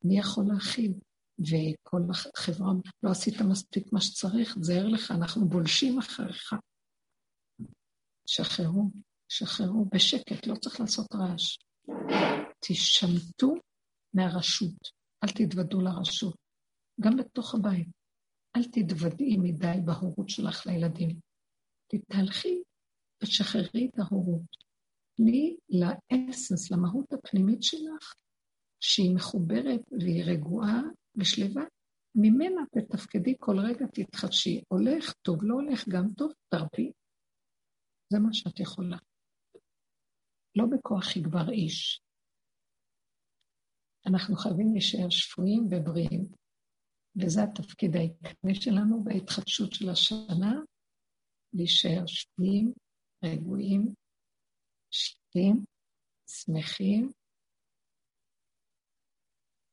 [0.04, 0.92] מי יכול להכיל?
[1.40, 6.54] וכל החברה, לא עשית מספיק מה שצריך, תזהר לך, אנחנו בולשים אחריך.
[8.26, 8.90] שחררו,
[9.28, 11.58] שחררו בשקט, לא צריך לעשות רעש.
[12.60, 13.54] תשמטו
[14.14, 14.78] מהרשות,
[15.24, 16.36] אל תתוודו לרשות.
[17.00, 17.88] גם בתוך הבית.
[18.56, 21.20] אל תתוודעי מדי בהורות שלך לילדים.
[21.86, 22.62] תתהלכי
[23.22, 24.67] ותשחררי את ההורות.
[25.18, 28.14] תני לאסנס, למהות הפנימית שלך,
[28.80, 30.82] שהיא מחוברת והיא רגועה
[31.16, 31.62] ושלווה,
[32.14, 34.62] ממנה תתפקדי כל רגע, תתחדשי.
[34.68, 36.92] הולך, טוב, לא הולך, גם טוב, תרפי.
[38.12, 38.96] זה מה שאת יכולה.
[40.56, 42.00] לא בכוח יגבר איש.
[44.06, 46.28] אנחנו חייבים להישאר שפויים ובריאים,
[47.16, 50.52] וזה התפקיד העיקרי שלנו בהתחדשות של השנה,
[51.52, 52.72] להישאר שפויים,
[53.24, 53.94] רגועים,
[54.90, 55.64] שקטים,
[56.28, 57.12] שמחים,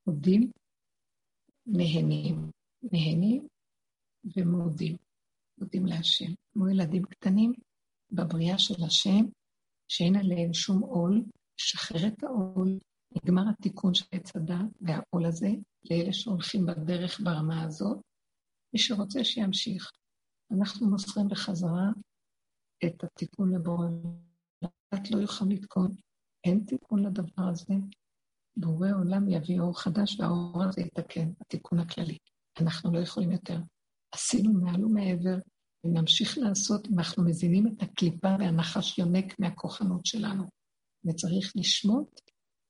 [0.07, 0.51] מודים,
[1.65, 2.51] נהנים,
[2.91, 3.47] נהנים
[4.35, 4.97] ומודים,
[5.57, 6.33] מודים להשם.
[6.53, 7.53] כמו ילדים קטנים
[8.11, 9.25] בבריאה של השם,
[9.87, 11.23] שאין עליהם שום עול,
[11.57, 12.79] שחרר את העול,
[13.11, 15.49] נגמר התיקון של עץ הדת והעול הזה,
[15.91, 17.97] לאלה שהולכים בדרך ברמה הזאת.
[18.73, 19.91] מי שרוצה שימשיך.
[20.51, 21.89] אנחנו מוסרים בחזרה
[22.85, 23.87] את התיקון לבורא
[24.95, 25.95] את לא יוכל לתקון.
[26.43, 27.73] אין תיקון לדבר הזה.
[28.57, 32.17] בורא עולם יביא אור חדש והאור הזה יתקן, התיקון הכללי.
[32.61, 33.59] אנחנו לא יכולים יותר.
[34.11, 35.37] עשינו מעל ומעבר,
[35.85, 40.43] ונמשיך לעשות אם אנחנו מזינים את הקליפה והנחש יונק מהכוחנות שלנו.
[41.05, 42.21] וצריך לשמוט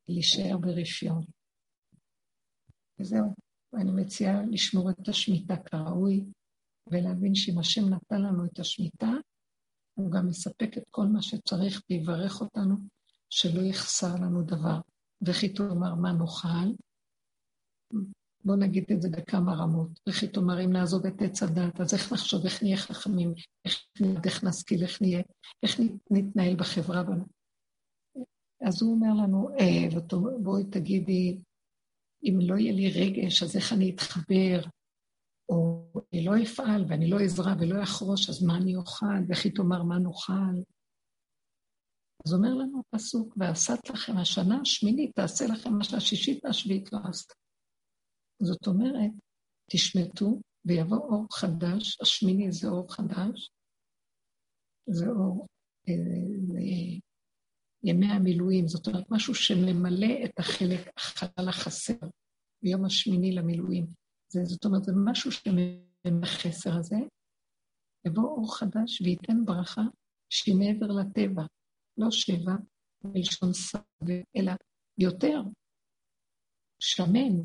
[0.09, 1.23] ולהישאר ברפיון.
[2.99, 3.33] וזהו.
[3.73, 6.25] ואני מציעה לשמור את השמיטה כראוי,
[6.91, 9.11] ולהבין שאם השם נתן לנו את השמיטה,
[9.95, 12.75] הוא גם מספק את כל מה שצריך ויברך אותנו,
[13.29, 14.79] שלא יחסר לנו דבר.
[15.27, 16.71] וכי תאמר מה נאכל?
[18.43, 19.99] בואו נגיד את זה בכמה רמות.
[20.09, 23.33] וכי תאמר אם נעזוב את עץ הדת, אז איך נחשוב, איך נהיה חכמים,
[23.65, 23.85] איך,
[24.25, 25.21] איך נשכיל, איך נהיה,
[25.63, 25.79] איך
[26.11, 27.03] נתנהל בחברה.
[28.61, 29.99] אז הוא אומר לנו, אה,
[30.43, 31.39] בואי תגידי,
[32.23, 34.61] אם לא יהיה לי רגש, אז איך אני אתחבר?
[36.13, 39.21] אני לא אפעל ואני לא אזרע ולא אחרוש, אז מה אני אוכל?
[39.29, 40.61] וכי תאמר מה נאכל?
[42.25, 47.33] אז אומר לנו הפסוק, ועשת לכם השנה השמינית, תעשה לכם מה שהשישית והשביעית לא עשת.
[48.41, 49.11] זאת אומרת,
[49.71, 53.49] תשמטו ויבוא אור חדש, השמיני זה אור חדש,
[54.89, 55.47] זה אור
[55.89, 56.99] אה,
[57.83, 62.07] ימי המילואים, זאת אומרת, משהו שממלא את החלק, החלל החסר,
[62.63, 64.04] ביום השמיני למילואים.
[64.27, 66.95] זה, זאת אומרת, זה משהו שמחסר הזה,
[68.07, 69.81] יבוא אור חדש וייתן ברכה
[70.29, 71.43] שהיא מעבר לטבע,
[71.97, 72.55] לא שבע
[73.03, 74.51] בלשון סבא, אלא
[74.97, 75.41] יותר,
[76.79, 77.35] שמן,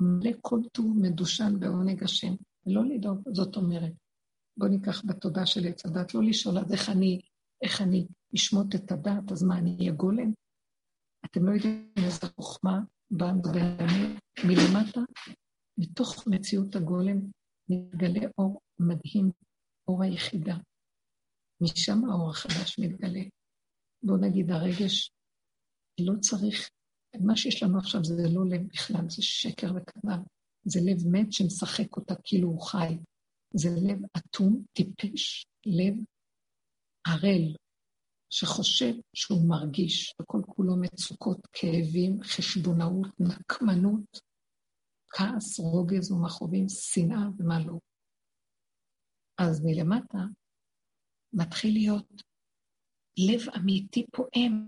[0.00, 2.34] מלא כל טוב מדושן בעונג השם,
[2.66, 3.92] ולא לדאוג, זאת אומרת,
[4.56, 7.20] בואו ניקח בתודה של עץ הדת, לא לשאול אז איך אני,
[7.62, 10.32] איך אני אשמוט את הדת, אז מה, אני אהיה גולם?
[11.24, 13.32] אתם לא יודעים איזה חוכמה באה
[14.44, 15.00] מלמטה,
[15.80, 17.16] מתוך מציאות הגולם
[17.68, 19.30] מתגלה אור מדהים,
[19.88, 20.56] אור היחידה.
[21.60, 23.20] משם האור החדש מתגלה.
[24.02, 25.10] בואו נגיד, הרגש
[26.00, 26.70] לא צריך,
[27.20, 30.22] מה שיש לנו עכשיו זה לא לב בכלל, זה שקר וכזב.
[30.64, 32.98] זה לב מת שמשחק אותה כאילו הוא חי.
[33.54, 35.94] זה לב אטום, טיפש, לב
[37.06, 37.54] ערל.
[38.32, 44.20] שחושב שהוא מרגיש, וכל כולו מצוקות, כאבים, חשבונאות, נקמנות,
[45.10, 47.78] כעס, רוגז ומכאובים, שנאה ומה לא.
[49.38, 50.18] אז מלמטה
[51.32, 52.22] מתחיל להיות
[53.18, 54.66] לב אמיתי פועם,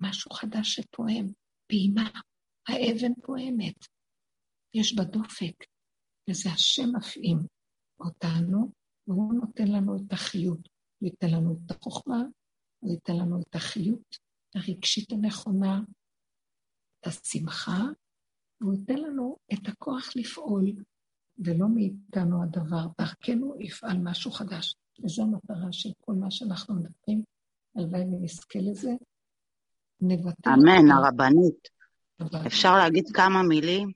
[0.00, 1.26] משהו חדש שפועם,
[1.66, 2.10] פעימה,
[2.68, 3.76] האבן פועמת,
[4.74, 5.64] יש בה דופק,
[6.30, 7.38] וזה השם מפעים
[8.00, 8.72] אותנו,
[9.06, 10.68] והוא נותן לנו את החיות.
[10.98, 12.22] הוא ייתן לנו את החוכמה,
[12.82, 14.16] הוא ייתן לנו את החיות
[14.54, 15.80] הרגשית הנכונה,
[17.00, 17.80] את השמחה,
[18.62, 20.64] והוא ייתן לנו את הכוח לפעול,
[21.38, 22.86] ולא מאיתנו הדבר.
[22.98, 24.74] דרכנו יפעל משהו חדש.
[25.04, 27.22] וזו המטרה של כל מה שאנחנו מדברים.
[27.76, 28.90] הלוואי ונזכה לזה.
[30.00, 30.50] נבטל.
[30.50, 31.68] אמן, הרבנית.
[32.46, 33.92] אפשר להגיד כמה מילים?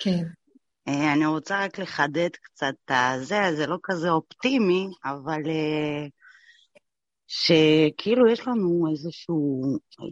[0.00, 0.24] כן.
[0.88, 6.06] אה, אני רוצה רק לחדד קצת את הזה, זה לא כזה אופטימי, אבל אה,
[7.26, 9.62] שכאילו יש לנו איזשהו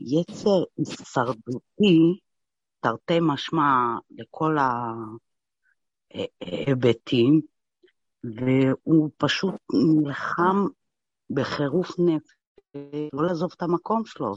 [0.07, 2.19] יצר הישרדותי,
[2.87, 4.57] תרתי משמע לכל
[6.41, 7.41] ההיבטים,
[8.25, 10.67] והוא פשוט נלחם
[11.31, 12.35] בחירוף נפש,
[13.13, 14.35] לא לעזוב את המקום שלו.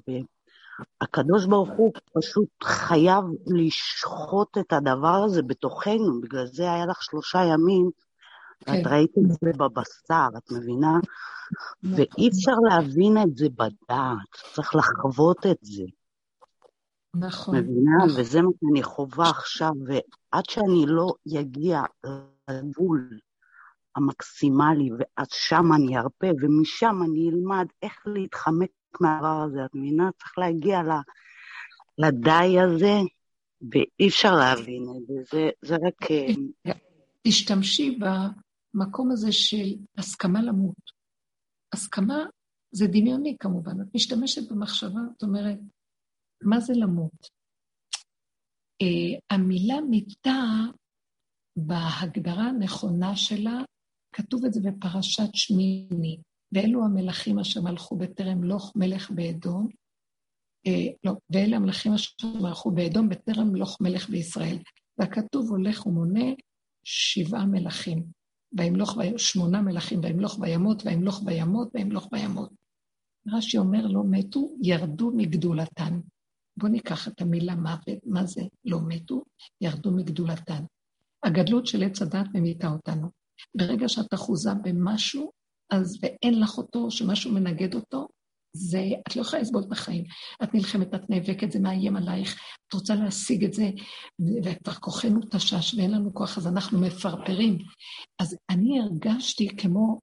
[1.01, 7.39] הקדוש ברוך הוא פשוט חייב לשחוט את הדבר הזה בתוכנו, בגלל זה היה לך שלושה
[7.53, 7.89] ימים,
[8.59, 8.71] כן.
[8.71, 10.97] ואת ראית את זה בבשר, את מבינה?
[10.97, 11.93] נכון.
[11.95, 15.83] ואי אפשר להבין את זה בדעת, צריך לחוות את זה.
[17.15, 17.55] נכון.
[17.57, 18.05] מבינה?
[18.05, 18.21] נכון.
[18.21, 21.81] וזה מה שאני חווה עכשיו, ועד שאני לא אגיע
[22.49, 23.19] לגבול
[23.95, 28.69] המקסימלי, ועד שם אני ארפה, ומשם אני אלמד איך להתחמק
[29.01, 30.09] מהדבר הזה, את מבינה?
[30.19, 30.81] צריך להגיע
[31.97, 32.99] לדי הזה,
[33.71, 36.11] ואי אפשר להבין את זה, זה, זה רק...
[36.11, 36.73] אה,
[37.27, 40.99] תשתמשי במקום הזה של הסכמה למות.
[41.73, 42.25] הסכמה
[42.71, 45.59] זה דמיוני כמובן, את משתמשת במחשבה, את אומרת,
[46.43, 47.39] מה זה למות?
[48.83, 50.41] Uh, המילה מיתה,
[51.55, 53.61] בהגדרה הנכונה שלה,
[54.15, 56.17] כתוב את זה בפרשת שמיני.
[56.51, 59.67] ואלו המלכים אשר מלכו בטרם לוך מלך באדום,
[60.67, 64.57] אה, לא, ואלה המלכים אשר מלכו באדום בטרם לוך מלך בישראל.
[64.97, 66.25] והכתוב הולך ומונה
[66.83, 68.03] שבעה מלכים.
[68.57, 68.97] וימלוך.
[69.17, 72.49] שמונה מלכים, וימלוך בימות, וימלוך בימות, וימלוך בימות.
[73.27, 75.99] רש"י אומר, לא מתו, ירדו מגדולתן.
[76.59, 79.23] בואו ניקח את המילה מוות, מה זה לא מתו?
[79.61, 80.63] ירדו מגדולתן.
[81.23, 83.07] הגדלות של עץ הדת ממיתה אותנו.
[83.55, 85.31] ברגע שאת אחוזה במשהו,
[85.69, 88.07] אז ואין לך אותו, שמשהו מנגד אותו,
[88.53, 90.03] זה, את לא יכולה לסבול את החיים.
[90.43, 93.69] את נלחמת, את נאבקת, זה מאיים עלייך, את רוצה להשיג את זה,
[94.43, 97.57] וכבר כוחנו תשש ואין לנו כוח, אז אנחנו מפרפרים.
[98.19, 99.99] אז אני הרגשתי כמו,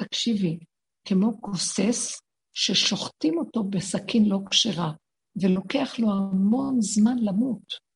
[0.00, 0.58] תקשיבי,
[1.04, 2.20] כמו גוסס
[2.52, 4.92] ששוחטים אותו בסכין לא כשרה,
[5.36, 7.90] ולוקח לו המון זמן למות.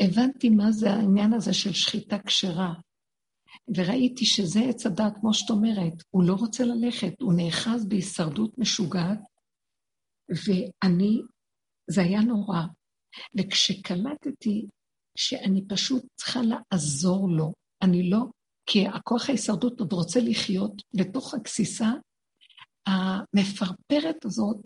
[0.00, 2.74] הבנתי מה זה העניין הזה של שחיטה כשרה.
[3.76, 9.20] וראיתי שזה עץ הדת, כמו שאת אומרת, הוא לא רוצה ללכת, הוא נאחז בהישרדות משוגעת,
[10.28, 11.20] ואני,
[11.90, 12.60] זה היה נורא.
[13.38, 14.66] וכשקלטתי
[15.18, 17.52] שאני פשוט צריכה לעזור לו,
[17.82, 18.24] אני לא,
[18.66, 21.92] כי הכוח ההישרדות עוד רוצה לחיות בתוך הגסיסה
[22.86, 24.56] המפרפרת הזאת,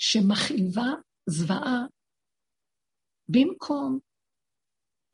[0.00, 0.88] שמכאיבה
[1.30, 1.86] זוועה,
[3.28, 3.98] במקום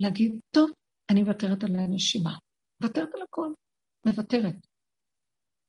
[0.01, 0.71] להגיד, טוב,
[1.11, 2.39] אני מוותרת על הנשימה.
[2.83, 3.53] מוותרת על הכל,
[4.07, 4.67] מוותרת.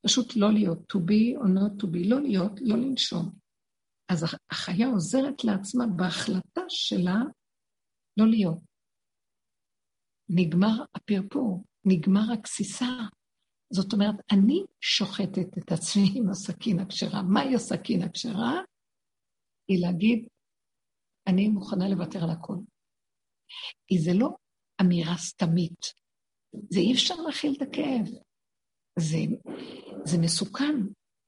[0.06, 3.32] פשוט לא להיות to be or not to be, לא להיות, לא לנשום.
[4.12, 7.18] אז החיה עוזרת לעצמה בהחלטה שלה
[8.18, 8.60] לא להיות.
[10.30, 12.86] נגמר הפרפור, נגמר הגסיסה.
[13.74, 17.22] זאת אומרת, אני שוחטת את עצמי עם הסכין הכשרה.
[17.22, 18.62] מהי הסכין הכשרה?
[19.68, 20.28] היא להגיד,
[21.28, 22.56] אני מוכנה לוותר על הכל.
[23.88, 24.30] כי זה לא
[24.82, 25.82] אמירה סתמית,
[26.70, 28.06] זה אי אפשר להכיל את הכאב.
[29.00, 29.18] זה,
[30.06, 30.76] זה מסוכן.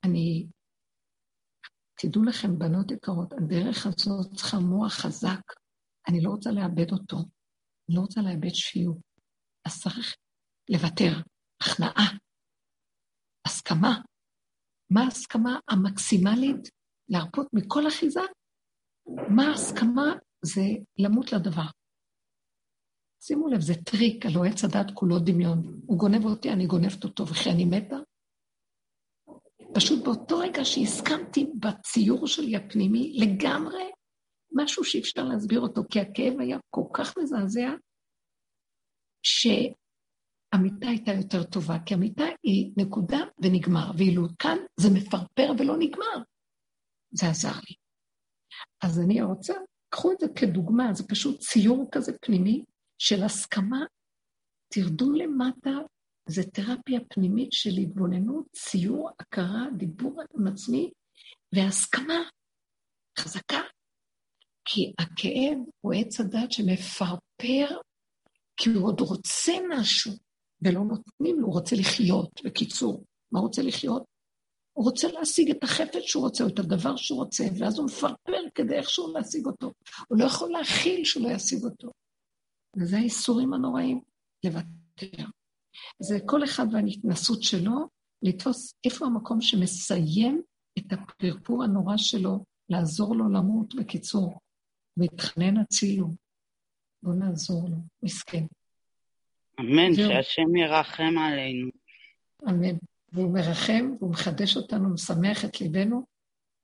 [0.05, 0.47] אני...
[2.01, 5.41] תדעו לכם, בנות יקרות, הדרך הזאת צריכה מוח חזק.
[6.07, 7.18] אני לא רוצה לאבד אותו.
[7.18, 8.97] אני לא רוצה לאבד שפיות.
[9.65, 10.15] אז צריך
[10.69, 11.11] לוותר.
[11.61, 12.18] הכנעה.
[13.47, 14.01] הסכמה.
[14.89, 16.69] מה ההסכמה המקסימלית?
[17.09, 18.21] להרפות מכל אחיזה?
[19.35, 20.13] מה ההסכמה?
[20.45, 20.61] זה
[20.97, 21.69] למות לדבר.
[23.21, 25.81] שימו לב, זה טריק, הלוא עץ הדת כולו דמיון.
[25.85, 27.95] הוא גונב אותי, אני גונבת אותו, וכי אני מתה?
[29.73, 33.91] פשוט באותו רגע שהסכמתי בציור שלי הפנימי לגמרי,
[34.51, 37.69] משהו שאי אפשר להסביר אותו, כי הכאב היה כל כך מזעזע,
[39.23, 46.23] שהמיטה הייתה יותר טובה, כי המיטה היא נקודה ונגמר, ואילו כאן זה מפרפר ולא נגמר.
[47.14, 47.76] זה עזר לי.
[48.84, 49.53] אז אני רוצה,
[49.90, 52.64] קחו את זה כדוגמה, זה פשוט ציור כזה פנימי
[52.98, 53.85] של הסכמה.
[54.73, 55.72] תרדו למטה,
[56.30, 60.91] זה תרפיה פנימית של התבוננות, ציור, הכרה, דיבור עם עצמי,
[61.56, 62.19] והסכמה
[63.19, 63.61] חזקה.
[64.65, 67.80] כי הכאב הוא עץ הדת שמפרפר,
[68.57, 70.11] כי הוא עוד רוצה משהו,
[70.61, 72.30] ולא נותנים לו, הוא רוצה לחיות.
[72.45, 74.12] בקיצור, מה רוצה לחיות?
[74.73, 78.41] הוא רוצה להשיג את החפץ שהוא רוצה, או את הדבר שהוא רוצה, ואז הוא מפרפר
[78.55, 79.73] כדי איכשהו להשיג אותו.
[80.07, 81.91] הוא לא יכול להכיל שהוא לא ישיג אותו.
[82.77, 84.01] וזה האיסורים הנוראים,
[84.45, 85.25] לוותר.
[85.99, 87.87] זה כל אחד וההתנסות שלו,
[88.21, 90.41] לתפוס איפה המקום שמסיים
[90.77, 94.39] את הפרפור הנורא שלו, לעזור לו למות, בקיצור.
[94.97, 96.07] והתחנן הצילו.
[97.03, 98.45] בואו נעזור לו, מסכן.
[99.59, 101.69] אמן, שהשם ירחם עלינו.
[102.49, 102.77] אמן.
[103.14, 106.06] והוא מרחם, והוא מחדש אותנו, משמח את ליבנו,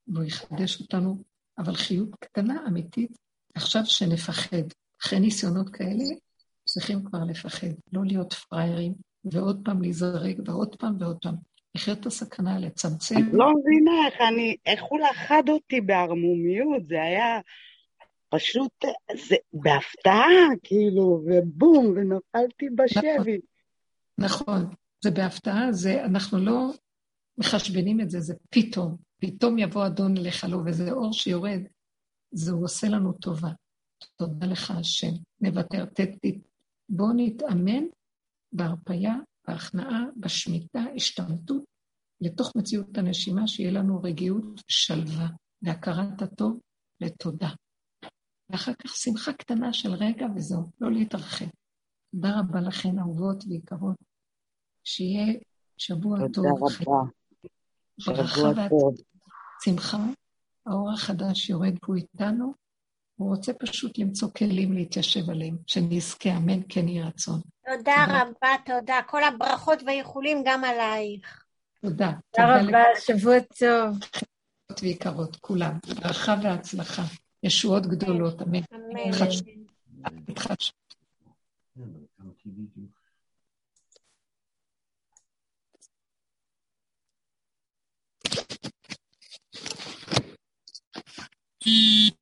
[0.08, 1.24] והוא יחדש אותנו,
[1.58, 3.18] אבל חיות קטנה, אמיתית,
[3.56, 4.64] עכשיו שנפחד.
[5.02, 6.04] אחרי ניסיונות כאלה,
[6.66, 8.94] צריכים כבר לפחד, לא להיות פראיירים,
[9.26, 11.36] ועוד פעם להיזרק, ועוד פעם ועוד פעם.
[11.76, 13.16] לחיות את הסכנה, לצמצם.
[13.16, 17.40] אני לא מבינה איך אני, איך הוא לחד אותי בערמומיות, זה היה
[18.30, 18.86] פשוט,
[19.28, 23.40] זה בהפתעה, כאילו, ובום, ונפלתי בשבי.
[24.18, 24.66] נכון, נכון.
[25.04, 26.72] זה בהפתעה, זה, אנחנו לא
[27.38, 28.98] מחשבנים את זה, זה פתאום.
[29.22, 31.62] פתאום יבוא אדון אליך לו, וזה אור שיורד,
[32.32, 33.50] זה הוא עושה לנו טובה.
[34.16, 35.12] תודה לך, השם.
[35.42, 36.10] נוותר, תת,
[36.90, 37.84] בואו נתאמן
[38.54, 39.16] בהרפייה,
[39.48, 41.64] בהכנעה, בשמיטה, השתמטות,
[42.22, 45.28] לתוך מציאות הנשימה, שיהיה לנו רגיעות ושלווה,
[45.62, 46.60] והכרת הטוב
[47.02, 47.50] לתודה.
[48.50, 51.46] ואחר כך שמחה קטנה של רגע וזהו, לא להתרחב.
[52.16, 54.09] תודה רבה לכן, אהובות ויקרות.
[54.90, 55.34] שיהיה
[55.78, 56.28] שבוע טוב.
[56.34, 57.02] תודה רבה.
[58.00, 58.96] שבוע טוב.
[59.64, 59.98] שמחה,
[60.66, 62.54] האור החדש יורד פה איתנו,
[63.16, 67.40] הוא רוצה פשוט למצוא כלים להתיישב עליהם, שנזכה, אמן, כן יהי רצון.
[67.66, 69.00] תודה רבה, תודה.
[69.08, 71.44] כל הברכות והאיחולים גם עלייך.
[71.82, 72.12] תודה.
[72.32, 73.98] תודה רבה, שבוע טוב.
[74.82, 75.78] ויקרות, כולם.
[76.02, 77.04] ברכה והצלחה.
[77.44, 78.60] ישועות גדולות, אמן.
[78.74, 79.28] אמן.
[80.30, 80.76] התחדשות.
[91.60, 92.19] きっと。